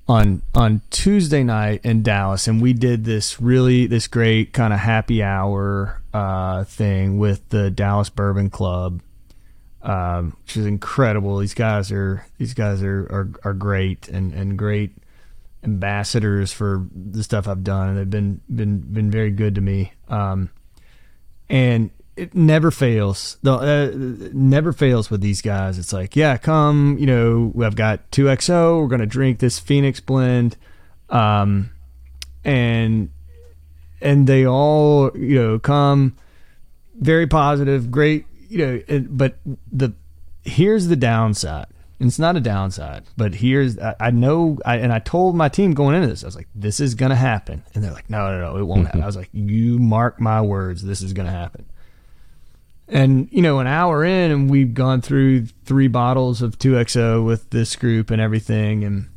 on 0.08 0.42
on 0.54 0.82
Tuesday 0.90 1.42
night 1.42 1.80
in 1.84 2.02
Dallas, 2.02 2.46
and 2.46 2.60
we 2.60 2.72
did 2.72 3.04
this 3.04 3.40
really 3.40 3.86
this 3.86 4.06
great 4.06 4.52
kind 4.52 4.72
of 4.72 4.80
happy 4.80 5.22
hour 5.22 6.02
uh, 6.12 6.64
thing 6.64 7.18
with 7.18 7.48
the 7.48 7.70
Dallas 7.70 8.10
Bourbon 8.10 8.50
Club, 8.50 9.00
um, 9.82 10.36
which 10.42 10.56
is 10.56 10.66
incredible. 10.66 11.38
These 11.38 11.54
guys 11.54 11.90
are 11.90 12.26
these 12.38 12.54
guys 12.54 12.82
are 12.82 13.02
are, 13.04 13.30
are 13.44 13.54
great 13.54 14.08
and, 14.08 14.32
and 14.32 14.58
great 14.58 14.92
ambassadors 15.62 16.52
for 16.52 16.86
the 16.94 17.24
stuff 17.24 17.48
I've 17.48 17.64
done, 17.64 17.88
and 17.88 17.98
they've 17.98 18.10
been 18.10 18.40
been 18.54 18.78
been 18.78 19.10
very 19.10 19.30
good 19.30 19.54
to 19.54 19.60
me. 19.60 19.92
Um, 20.08 20.50
and 21.48 21.90
it 22.16 22.34
never 22.34 22.70
fails. 22.70 23.38
The 23.42 23.52
uh, 23.52 23.90
never 24.32 24.72
fails 24.72 25.10
with 25.10 25.20
these 25.20 25.42
guys. 25.42 25.78
It's 25.78 25.92
like, 25.92 26.14
yeah, 26.16 26.36
come. 26.36 26.96
You 26.98 27.06
know, 27.06 27.52
I've 27.64 27.76
got 27.76 28.10
two 28.12 28.24
XO. 28.24 28.80
We're 28.80 28.88
gonna 28.88 29.06
drink 29.06 29.38
this 29.38 29.58
Phoenix 29.58 30.00
blend, 30.00 30.56
um, 31.10 31.70
and 32.44 33.10
and 34.00 34.26
they 34.26 34.46
all 34.46 35.10
you 35.16 35.34
know 35.34 35.58
come 35.58 36.16
very 36.94 37.26
positive, 37.26 37.90
great. 37.90 38.26
You 38.48 38.58
know, 38.88 39.06
but 39.08 39.36
the 39.72 39.92
here's 40.44 40.86
the 40.86 40.96
downside. 40.96 41.66
And 42.00 42.08
it's 42.08 42.18
not 42.18 42.36
a 42.36 42.40
downside, 42.40 43.04
but 43.16 43.36
here's 43.36 43.78
I, 43.78 43.94
I 44.00 44.10
know, 44.10 44.58
I, 44.64 44.78
and 44.78 44.92
I 44.92 44.98
told 44.98 45.36
my 45.36 45.48
team 45.48 45.74
going 45.74 45.94
into 45.94 46.08
this, 46.08 46.24
I 46.24 46.26
was 46.26 46.34
like, 46.34 46.48
"This 46.54 46.80
is 46.80 46.94
gonna 46.96 47.14
happen," 47.14 47.62
and 47.72 47.84
they're 47.84 47.92
like, 47.92 48.10
"No, 48.10 48.30
no, 48.30 48.40
no, 48.40 48.56
it 48.56 48.64
won't 48.64 48.80
mm-hmm. 48.80 48.86
happen." 48.86 49.02
I 49.02 49.06
was 49.06 49.16
like, 49.16 49.30
"You 49.32 49.78
mark 49.78 50.20
my 50.20 50.40
words, 50.40 50.82
this 50.82 51.02
is 51.02 51.12
gonna 51.12 51.30
happen." 51.30 51.66
And 52.88 53.28
you 53.30 53.42
know, 53.42 53.60
an 53.60 53.68
hour 53.68 54.04
in, 54.04 54.32
and 54.32 54.50
we've 54.50 54.74
gone 54.74 55.02
through 55.02 55.46
three 55.64 55.86
bottles 55.86 56.42
of 56.42 56.58
2XO 56.58 57.24
with 57.24 57.48
this 57.50 57.76
group 57.76 58.10
and 58.10 58.20
everything, 58.20 58.82
and 58.82 59.08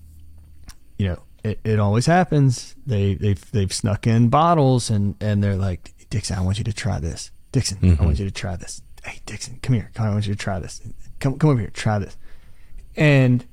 you 0.98 1.08
know, 1.08 1.24
it, 1.44 1.60
it 1.64 1.80
always 1.80 2.06
happens. 2.06 2.76
They 2.86 3.16
they've 3.16 3.52
they've 3.52 3.74
snuck 3.74 4.06
in 4.06 4.30
bottles, 4.30 4.90
and 4.90 5.16
and 5.20 5.44
they're 5.44 5.56
like, 5.56 5.94
Dixon, 6.10 6.38
I 6.38 6.42
want 6.42 6.60
you 6.60 6.64
to 6.64 6.74
try 6.74 7.00
this. 7.00 7.32
Dixon, 7.52 7.80
I 7.82 7.88
want 7.88 8.00
mm-hmm. 8.00 8.10
you 8.12 8.26
to 8.26 8.32
try 8.32 8.56
this. 8.56 8.82
Hey, 9.04 9.20
Dixon, 9.26 9.60
come 9.62 9.74
here. 9.74 9.90
Come, 9.94 10.06
I 10.06 10.10
want 10.12 10.28
you 10.28 10.34
to 10.34 10.40
try 10.40 10.60
this. 10.60 10.82
Come 11.20 11.40
come 11.40 11.50
over 11.50 11.60
here, 11.60 11.72
try 11.72 12.00
this. 12.00 12.18
And 12.98 13.46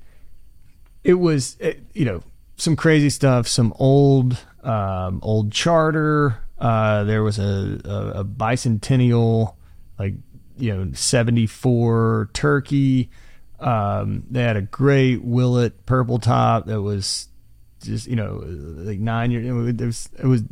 it 1.04 1.14
was 1.14 1.57
it, 1.61 1.83
you 1.92 2.04
know 2.04 2.22
some 2.57 2.76
crazy 2.76 3.11
stuff 3.11 3.46
some 3.46 3.72
old 3.78 4.38
um, 4.62 5.20
old 5.22 5.52
charter. 5.52 6.40
Uh, 6.59 7.04
there 7.04 7.22
was 7.22 7.38
a, 7.38 7.80
a, 7.85 8.20
a 8.20 8.24
bicentennial 8.24 9.54
like 9.98 10.14
you 10.57 10.74
know 10.74 10.90
74 10.92 12.30
turkey. 12.33 13.11
Um, 13.61 14.24
they 14.30 14.42
had 14.42 14.57
a 14.57 14.62
great 14.62 15.22
Willett 15.22 15.87
purple 15.87 16.18
top 16.18 16.66
that 16.66 16.83
was 16.83 17.28
just 17.83 18.07
you 18.07 18.16
know 18.16 18.42
like 18.46 18.98
nine 18.98 19.30
years 19.30 19.46
it 19.46 19.85
was, 19.85 20.09
it 20.18 20.24
was 20.26 20.42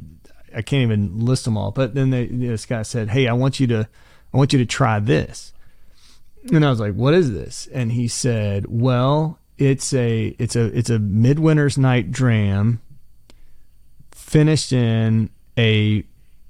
i 0.55 0.61
can't 0.61 0.83
even 0.83 1.25
list 1.25 1.45
them 1.45 1.57
all. 1.57 1.71
But 1.71 1.95
then 1.95 2.11
they 2.11 2.27
this 2.27 2.67
guy 2.67 2.83
said 2.83 3.09
hey 3.09 3.27
i 3.27 3.33
want 3.33 3.59
you 3.59 3.67
to 3.69 3.89
i 4.33 4.37
want 4.37 4.53
you 4.53 4.59
to 4.59 4.67
try 4.67 4.99
this 5.01 5.52
and 6.51 6.65
I 6.65 6.71
was 6.71 6.81
like, 6.81 6.95
"What 6.95 7.15
is 7.15 7.33
this?" 7.33 7.69
And 7.73 7.93
he 7.93 8.09
said, 8.09 8.67
"Well, 8.69 9.39
it's 9.59 9.93
a 9.95 10.35
it's 10.39 10.57
a 10.57 10.65
it's 10.77 10.91
a 10.91 10.99
midwinter's 10.99 11.79
night 11.79 12.11
dram 12.11 12.81
finished 14.11 14.73
in 14.73 15.31
a 15.59 16.05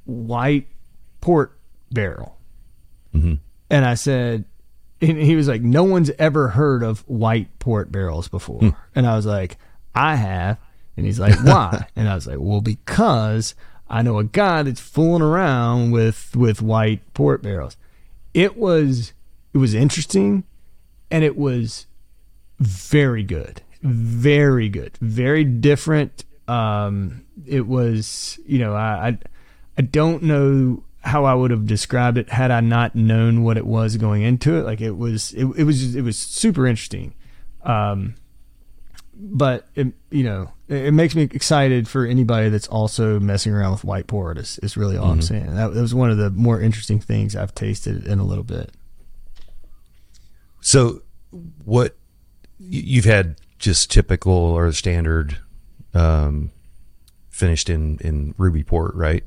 white 0.05 0.69
port 1.21 1.59
barrel." 1.91 2.39
Mhm. 3.15 3.39
And 3.71 3.85
I 3.85 3.95
said, 3.95 4.45
and 5.01 5.19
he 5.19 5.35
was 5.37 5.49
like, 5.49 5.63
"No 5.63 5.85
one's 5.85 6.11
ever 6.19 6.49
heard 6.49 6.83
of 6.83 7.01
white 7.09 7.59
port 7.59 7.91
barrels 7.93 8.29
before." 8.29 8.75
And 8.95 9.07
I 9.07 9.17
was 9.17 9.27
like, 9.27 9.59
"I 9.95 10.15
have." 10.17 10.59
And 10.97 11.07
he's 11.07 11.19
like, 11.21 11.39
"Why?" 11.45 11.87
and 11.97 12.09
I 12.09 12.15
was 12.15 12.27
like, 12.27 12.39
"Well, 12.41 12.61
because 12.61 13.55
I 13.91 14.03
know 14.03 14.19
a 14.19 14.25
guy 14.25 14.63
that's 14.63 14.81
fooling 14.81 15.23
around 15.23 15.91
with 15.91 16.35
with 16.37 16.63
white 16.63 17.01
port 17.15 17.43
barrels." 17.43 17.77
It 18.35 18.57
was 18.57 19.13
it 19.53 19.59
was 19.59 19.75
interesting 19.75 20.45
and 21.11 21.25
it 21.25 21.37
was 21.37 21.87
very 22.59 23.23
good 23.23 23.63
very 23.83 24.69
good 24.69 24.97
very 25.01 25.45
different. 25.45 26.25
Um 26.49 27.25
it 27.47 27.67
was 27.67 28.39
you 28.47 28.59
know 28.59 28.75
i 28.75 29.09
i, 29.09 29.19
I 29.79 29.83
don't 29.83 30.23
know 30.23 30.85
how 31.01 31.25
i 31.25 31.35
would 31.35 31.51
have 31.51 31.67
described 31.67 32.19
it 32.19 32.29
had 32.29 32.51
i 32.51 32.61
not 32.61 32.95
known 32.95 33.43
what 33.43 33.57
it 33.57 33.67
was 33.67 33.97
going 33.97 34.23
into 34.23 34.57
it. 34.57 34.65
Like 34.65 34.81
it 34.81 34.97
was 34.97 35.33
it, 35.33 35.45
it 35.57 35.65
was 35.65 35.97
it 35.97 36.03
was 36.03 36.17
super 36.17 36.67
interesting. 36.67 37.15
Um 37.65 38.15
but 39.15 39.69
it, 39.75 39.89
you 40.11 40.25
know 40.25 40.51
it, 40.69 40.87
it 40.87 40.93
makes 40.93 41.15
me 41.15 41.23
excited 41.23 41.87
for 41.89 42.07
anybody 42.07 42.49
that's 42.49 42.69
also 42.69 43.21
messing 43.21 43.53
around 43.53 43.73
with 43.73 43.85
white 43.85 44.07
port 44.07 44.39
is, 44.39 44.59
is 44.63 44.77
really 44.77 44.97
all 44.97 45.11
i'm 45.11 45.23
saying. 45.23 45.55
That, 45.55 45.75
that 45.75 45.81
was 45.81 45.95
one 45.95 46.11
of 46.11 46.17
the 46.19 46.31
more 46.31 46.61
interesting 46.61 46.99
things 46.99 47.37
i've 47.37 47.55
tasted 47.55 48.07
in 48.07 48.19
a 48.19 48.25
little 48.25 48.45
bit 48.45 48.73
So, 50.63 51.03
what 51.65 51.97
you've 52.59 53.05
had 53.05 53.37
just 53.59 53.91
typical 53.91 54.33
or 54.33 54.73
standard 54.73 55.39
um, 55.93 56.51
finished 57.29 57.69
in 57.69 57.99
in 57.99 58.35
ruby 58.39 58.63
port, 58.63 58.95
right? 58.95 59.25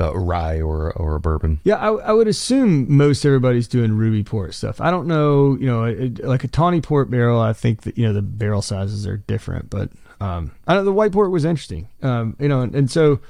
Uh, 0.00 0.12
a 0.12 0.18
rye 0.18 0.60
or 0.60 0.92
or 0.94 1.14
a 1.14 1.20
bourbon. 1.20 1.60
Yeah, 1.62 1.76
I, 1.76 1.92
I 1.92 2.12
would 2.12 2.26
assume 2.26 2.96
most 2.96 3.24
everybody's 3.24 3.68
doing 3.68 3.96
ruby 3.96 4.24
port 4.24 4.54
stuff. 4.54 4.80
I 4.80 4.90
don't 4.90 5.06
know, 5.06 5.56
you 5.60 5.66
know, 5.66 5.84
it, 5.84 6.24
like 6.24 6.42
a 6.42 6.48
tawny 6.48 6.80
port 6.80 7.10
barrel. 7.10 7.40
I 7.40 7.52
think 7.52 7.82
that 7.82 7.96
you 7.96 8.06
know 8.06 8.12
the 8.12 8.22
barrel 8.22 8.62
sizes 8.62 9.06
are 9.06 9.18
different, 9.18 9.70
but 9.70 9.90
um, 10.20 10.52
I 10.66 10.74
know 10.74 10.84
the 10.84 10.92
white 10.92 11.12
port 11.12 11.30
was 11.30 11.44
interesting. 11.44 11.88
Um, 12.02 12.34
you 12.40 12.48
know, 12.48 12.62
and, 12.62 12.74
and 12.74 12.90
so 12.90 13.20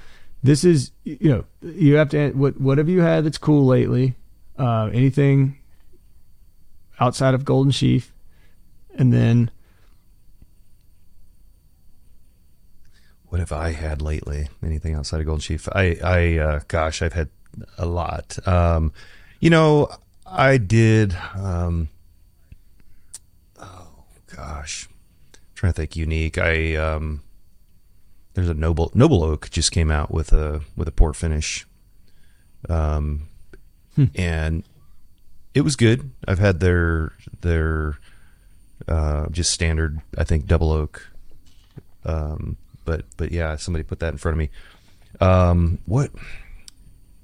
this 0.42 0.64
is 0.64 0.92
you 1.04 1.28
know 1.28 1.44
you 1.60 1.96
have 1.96 2.08
to 2.10 2.30
what 2.30 2.60
what 2.60 2.78
have 2.78 2.88
you 2.88 3.00
had 3.00 3.24
that's 3.24 3.38
cool 3.38 3.66
lately? 3.66 4.14
Uh, 4.58 4.90
anything 4.92 5.58
outside 6.98 7.34
of 7.34 7.44
Golden 7.44 7.72
Sheaf, 7.72 8.12
and 8.94 9.12
then 9.12 9.50
What 13.28 13.40
have 13.40 13.52
I 13.52 13.72
had 13.72 14.00
lately? 14.00 14.48
Anything 14.64 14.94
outside 14.94 15.20
of 15.20 15.26
Golden 15.26 15.40
Sheaf? 15.42 15.68
I, 15.72 15.98
I, 16.02 16.38
uh, 16.38 16.60
gosh, 16.68 17.02
I've 17.02 17.12
had 17.12 17.28
a 17.76 17.84
lot. 17.84 18.38
Um, 18.46 18.92
you 19.40 19.50
know, 19.50 19.88
I 20.24 20.58
did. 20.58 21.14
Um, 21.34 21.88
oh 23.60 23.88
gosh, 24.34 24.88
trying 25.54 25.72
to 25.72 25.76
think. 25.76 25.96
Unique. 25.96 26.38
I 26.38 26.76
um, 26.76 27.22
there's 28.34 28.48
a 28.48 28.54
noble 28.54 28.90
noble 28.94 29.22
oak 29.22 29.50
just 29.50 29.72
came 29.72 29.90
out 29.90 30.10
with 30.10 30.32
a 30.32 30.62
with 30.76 30.88
a 30.88 30.92
port 30.92 31.16
finish, 31.16 31.66
um, 32.68 33.28
and 34.14 34.64
it 35.54 35.62
was 35.62 35.76
good. 35.76 36.10
I've 36.26 36.38
had 36.38 36.60
their 36.60 37.12
their 37.40 37.98
uh, 38.88 39.28
just 39.30 39.50
standard. 39.50 40.00
I 40.16 40.24
think 40.24 40.46
double 40.46 40.70
oak 40.70 41.10
um, 42.06 42.56
but 42.84 43.04
but 43.16 43.32
yeah, 43.32 43.56
somebody 43.56 43.82
put 43.82 43.98
that 43.98 44.12
in 44.12 44.18
front 44.18 44.34
of 44.34 44.38
me. 44.38 44.50
Um, 45.20 45.80
what 45.86 46.10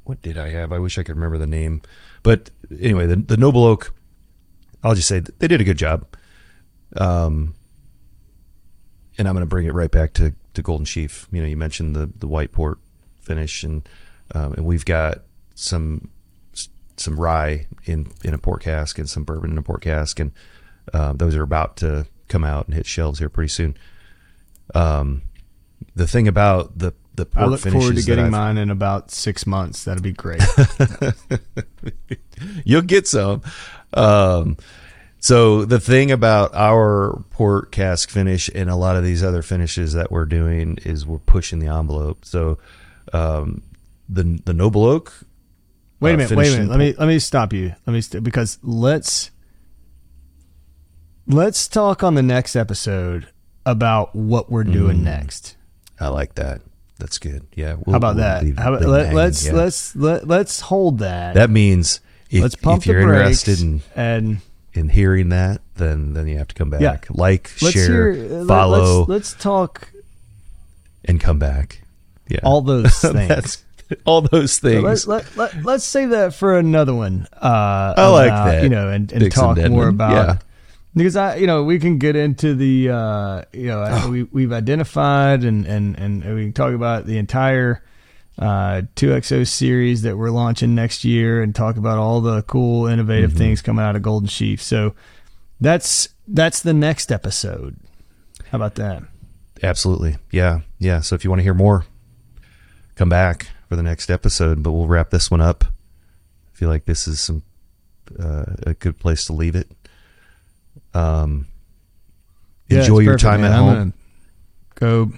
what 0.04 0.20
did 0.20 0.36
I 0.36 0.50
have? 0.50 0.72
I 0.72 0.78
wish 0.78 0.98
I 0.98 1.04
could 1.04 1.14
remember 1.14 1.38
the 1.38 1.46
name. 1.46 1.82
But 2.22 2.50
anyway, 2.80 3.06
the 3.06 3.16
the 3.16 3.36
Noble 3.36 3.64
Oak. 3.64 3.94
I'll 4.84 4.96
just 4.96 5.08
say 5.08 5.20
they 5.20 5.46
did 5.46 5.60
a 5.60 5.64
good 5.64 5.78
job. 5.78 6.06
Um, 6.96 7.54
and 9.16 9.28
I'm 9.28 9.34
going 9.34 9.42
to 9.42 9.46
bring 9.48 9.66
it 9.66 9.74
right 9.74 9.90
back 9.90 10.12
to, 10.14 10.34
to 10.54 10.62
Golden 10.62 10.84
Sheaf. 10.84 11.28
You 11.30 11.40
know, 11.40 11.46
you 11.46 11.56
mentioned 11.56 11.94
the 11.94 12.10
the 12.18 12.26
white 12.26 12.50
port 12.50 12.78
finish, 13.20 13.62
and 13.62 13.88
um, 14.34 14.54
and 14.54 14.64
we've 14.66 14.84
got 14.84 15.22
some 15.54 16.10
some 16.96 17.18
rye 17.18 17.66
in 17.84 18.12
in 18.24 18.34
a 18.34 18.38
port 18.38 18.62
cask 18.62 18.98
and 18.98 19.08
some 19.08 19.24
bourbon 19.24 19.50
in 19.52 19.58
a 19.58 19.62
port 19.62 19.82
cask, 19.82 20.20
and 20.20 20.32
um, 20.92 21.16
those 21.16 21.34
are 21.36 21.42
about 21.42 21.76
to 21.78 22.06
come 22.28 22.44
out 22.44 22.66
and 22.66 22.74
hit 22.74 22.86
shelves 22.86 23.18
here 23.18 23.28
pretty 23.28 23.48
soon. 23.48 23.76
Um, 24.74 25.22
the 25.94 26.06
thing 26.06 26.28
about 26.28 26.78
the 26.78 26.94
the 27.14 27.26
port 27.26 27.44
I 27.44 27.48
look 27.48 27.60
forward 27.60 27.96
to 27.96 28.02
getting 28.02 28.30
mine 28.30 28.56
in 28.56 28.70
about 28.70 29.10
six 29.10 29.46
months. 29.46 29.84
That'd 29.84 30.02
be 30.02 30.12
great. 30.12 30.42
You'll 32.64 32.82
get 32.82 33.06
some. 33.06 33.42
Um, 33.92 34.56
so 35.18 35.64
the 35.64 35.78
thing 35.78 36.10
about 36.10 36.54
our 36.54 37.22
port 37.30 37.70
cask 37.70 38.10
finish 38.10 38.50
and 38.54 38.68
a 38.70 38.76
lot 38.76 38.96
of 38.96 39.04
these 39.04 39.22
other 39.22 39.42
finishes 39.42 39.92
that 39.92 40.10
we're 40.10 40.24
doing 40.24 40.78
is 40.84 41.06
we're 41.06 41.18
pushing 41.18 41.58
the 41.58 41.68
envelope. 41.68 42.24
So 42.24 42.58
um, 43.12 43.62
the 44.08 44.40
the 44.44 44.52
noble 44.52 44.84
oak. 44.84 45.12
Wait 46.02 46.14
a 46.14 46.16
minute. 46.18 46.32
Wait 46.36 46.48
a 46.48 46.56
minute. 46.58 46.68
Let 46.70 46.78
me 46.78 46.94
let 46.98 47.06
me 47.08 47.18
stop 47.18 47.52
you. 47.52 47.74
Let 47.86 47.92
me 47.92 48.00
st- 48.00 48.22
because 48.24 48.58
let's 48.62 49.30
let's 51.26 51.68
talk 51.68 52.02
on 52.02 52.14
the 52.14 52.22
next 52.22 52.56
episode 52.56 53.28
about 53.64 54.14
what 54.14 54.50
we're 54.50 54.64
doing 54.64 54.98
Mm. 54.98 55.04
next. 55.04 55.56
I 56.00 56.08
like 56.08 56.34
that. 56.34 56.60
That's 56.98 57.18
good. 57.18 57.46
Yeah. 57.54 57.74
We'll, 57.84 57.92
How 57.92 57.96
about 57.98 58.16
we'll 58.16 58.24
that? 58.24 58.58
How 58.58 58.74
about, 58.74 58.88
let, 58.88 59.14
let's 59.14 59.46
yeah. 59.46 59.52
let's 59.52 59.94
let, 59.96 60.26
let's 60.26 60.60
hold 60.60 60.98
that. 60.98 61.34
That 61.34 61.50
means 61.50 62.00
if, 62.30 62.42
let's 62.42 62.54
pump 62.56 62.82
if 62.82 62.86
you're 62.86 63.00
interested 63.00 63.60
in 63.60 63.82
and 63.94 64.38
in 64.72 64.88
hearing 64.88 65.28
that, 65.30 65.60
then 65.76 66.14
then 66.14 66.26
you 66.28 66.38
have 66.38 66.48
to 66.48 66.54
come 66.54 66.70
back. 66.70 66.80
Yeah. 66.80 66.98
Like, 67.10 67.50
let's 67.60 67.74
share, 67.74 68.12
hear, 68.12 68.44
follow, 68.46 69.00
Let's, 69.04 69.08
let's 69.08 69.34
talk 69.34 69.88
and 71.04 71.20
come 71.20 71.38
back. 71.38 71.82
Yeah. 72.28 72.38
all 72.44 72.62
those 72.62 72.98
things. 73.00 73.64
All 74.04 74.22
those 74.22 74.58
things. 74.58 75.06
Let, 75.06 75.36
let, 75.36 75.64
let, 75.64 75.74
us 75.76 75.84
save 75.84 76.10
that 76.10 76.34
for 76.34 76.56
another 76.58 76.94
one. 76.94 77.26
Uh, 77.32 77.94
I 77.96 78.08
like 78.08 78.26
about, 78.28 78.44
that, 78.46 78.62
You 78.62 78.68
know, 78.68 78.88
and, 78.90 79.10
and 79.12 79.32
talk 79.32 79.56
more 79.70 79.88
about 79.88 80.12
Yeah. 80.12 80.38
because 80.94 81.16
I, 81.16 81.36
you 81.36 81.46
know, 81.46 81.64
we 81.64 81.78
can 81.78 81.98
get 81.98 82.16
into 82.16 82.54
the, 82.54 82.90
uh, 82.90 83.42
you 83.52 83.66
know, 83.68 83.84
Oh. 83.88 84.10
we 84.10 84.22
we've 84.24 84.52
identified 84.52 85.44
and 85.44 85.66
and 85.66 85.96
and 85.98 86.34
we 86.34 86.44
can 86.44 86.52
talk 86.52 86.72
about 86.74 87.06
the 87.06 87.18
entire 87.18 87.82
uh 88.38 88.80
2XO 88.96 89.46
series 89.46 90.02
that 90.02 90.16
we're 90.16 90.30
launching 90.30 90.74
next 90.74 91.04
year 91.04 91.42
and 91.42 91.54
talk 91.54 91.76
about 91.76 91.98
all 91.98 92.20
the 92.22 92.42
cool 92.42 92.86
innovative 92.86 93.30
Mm-hmm. 93.30 93.38
things 93.38 93.62
coming 93.62 93.84
out 93.84 93.94
of 93.96 94.02
Golden 94.02 94.28
Sheaf. 94.28 94.62
So 94.62 94.94
that's 95.60 96.08
that's 96.26 96.60
the 96.60 96.72
next 96.72 97.12
episode. 97.12 97.76
How 98.50 98.56
about 98.56 98.74
that? 98.76 99.02
Absolutely. 99.62 100.16
Yeah. 100.30 100.60
Yeah. 100.78 101.00
So 101.00 101.14
if 101.14 101.24
you 101.24 101.30
want 101.30 101.38
to 101.40 101.44
hear 101.44 101.54
more, 101.54 101.84
come 102.96 103.08
back 103.08 103.48
for 103.72 103.76
the 103.76 103.82
next 103.82 104.10
episode, 104.10 104.62
but 104.62 104.72
we'll 104.72 104.86
wrap 104.86 105.08
this 105.08 105.30
one 105.30 105.40
up. 105.40 105.64
I 105.64 106.58
feel 106.58 106.68
like 106.68 106.84
this 106.84 107.08
is 107.08 107.22
some 107.22 107.42
uh, 108.20 108.44
a 108.66 108.74
good 108.74 108.98
place 108.98 109.24
to 109.24 109.32
leave 109.32 109.56
it. 109.56 109.66
Um, 110.92 111.46
Yeah, 112.68 112.80
enjoy 112.80 112.98
your 112.98 113.14
perfect, 113.14 113.22
time 113.22 113.40
man. 113.40 113.52
at 113.52 113.58
I'm 113.58 113.64
home. 113.64 113.94
Go. 114.74 115.12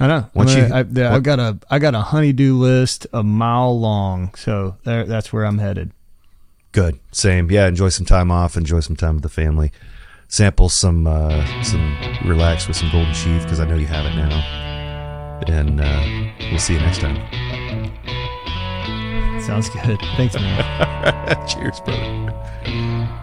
I 0.00 0.08
know. 0.08 0.28
Once 0.34 0.50
I 0.50 0.54
mean, 0.56 0.68
you- 0.96 1.02
I, 1.04 1.08
I, 1.08 1.12
have 1.12 1.22
got 1.22 1.38
a 1.38 1.56
I 1.70 1.78
got 1.78 1.94
a 1.94 2.00
honeydew 2.00 2.56
list 2.56 3.06
a 3.12 3.22
mile 3.22 3.78
long, 3.78 4.34
so 4.34 4.76
there, 4.82 5.04
that's 5.04 5.32
where 5.32 5.44
I'm 5.46 5.58
headed. 5.58 5.92
Good. 6.72 6.98
Same. 7.12 7.48
Yeah. 7.48 7.68
Enjoy 7.68 7.90
some 7.90 8.06
time 8.06 8.32
off. 8.32 8.56
Enjoy 8.56 8.80
some 8.80 8.96
time 8.96 9.14
with 9.14 9.22
the 9.22 9.28
family. 9.28 9.70
Sample 10.26 10.68
some 10.68 11.06
uh, 11.06 11.46
some 11.62 11.96
relax 12.24 12.66
with 12.66 12.76
some 12.76 12.90
Golden 12.90 13.14
Sheaf 13.14 13.44
because 13.44 13.60
I 13.60 13.68
know 13.68 13.76
you 13.76 13.86
have 13.86 14.04
it 14.04 14.16
now. 14.16 15.42
And 15.46 15.80
uh, 15.80 16.48
we'll 16.50 16.58
see 16.58 16.74
you 16.74 16.80
next 16.80 16.98
time. 16.98 17.51
Sounds 19.40 19.68
good. 19.70 20.00
Thanks, 20.16 20.34
man. 20.34 21.46
Cheers, 21.48 21.80
brother. 21.80 23.18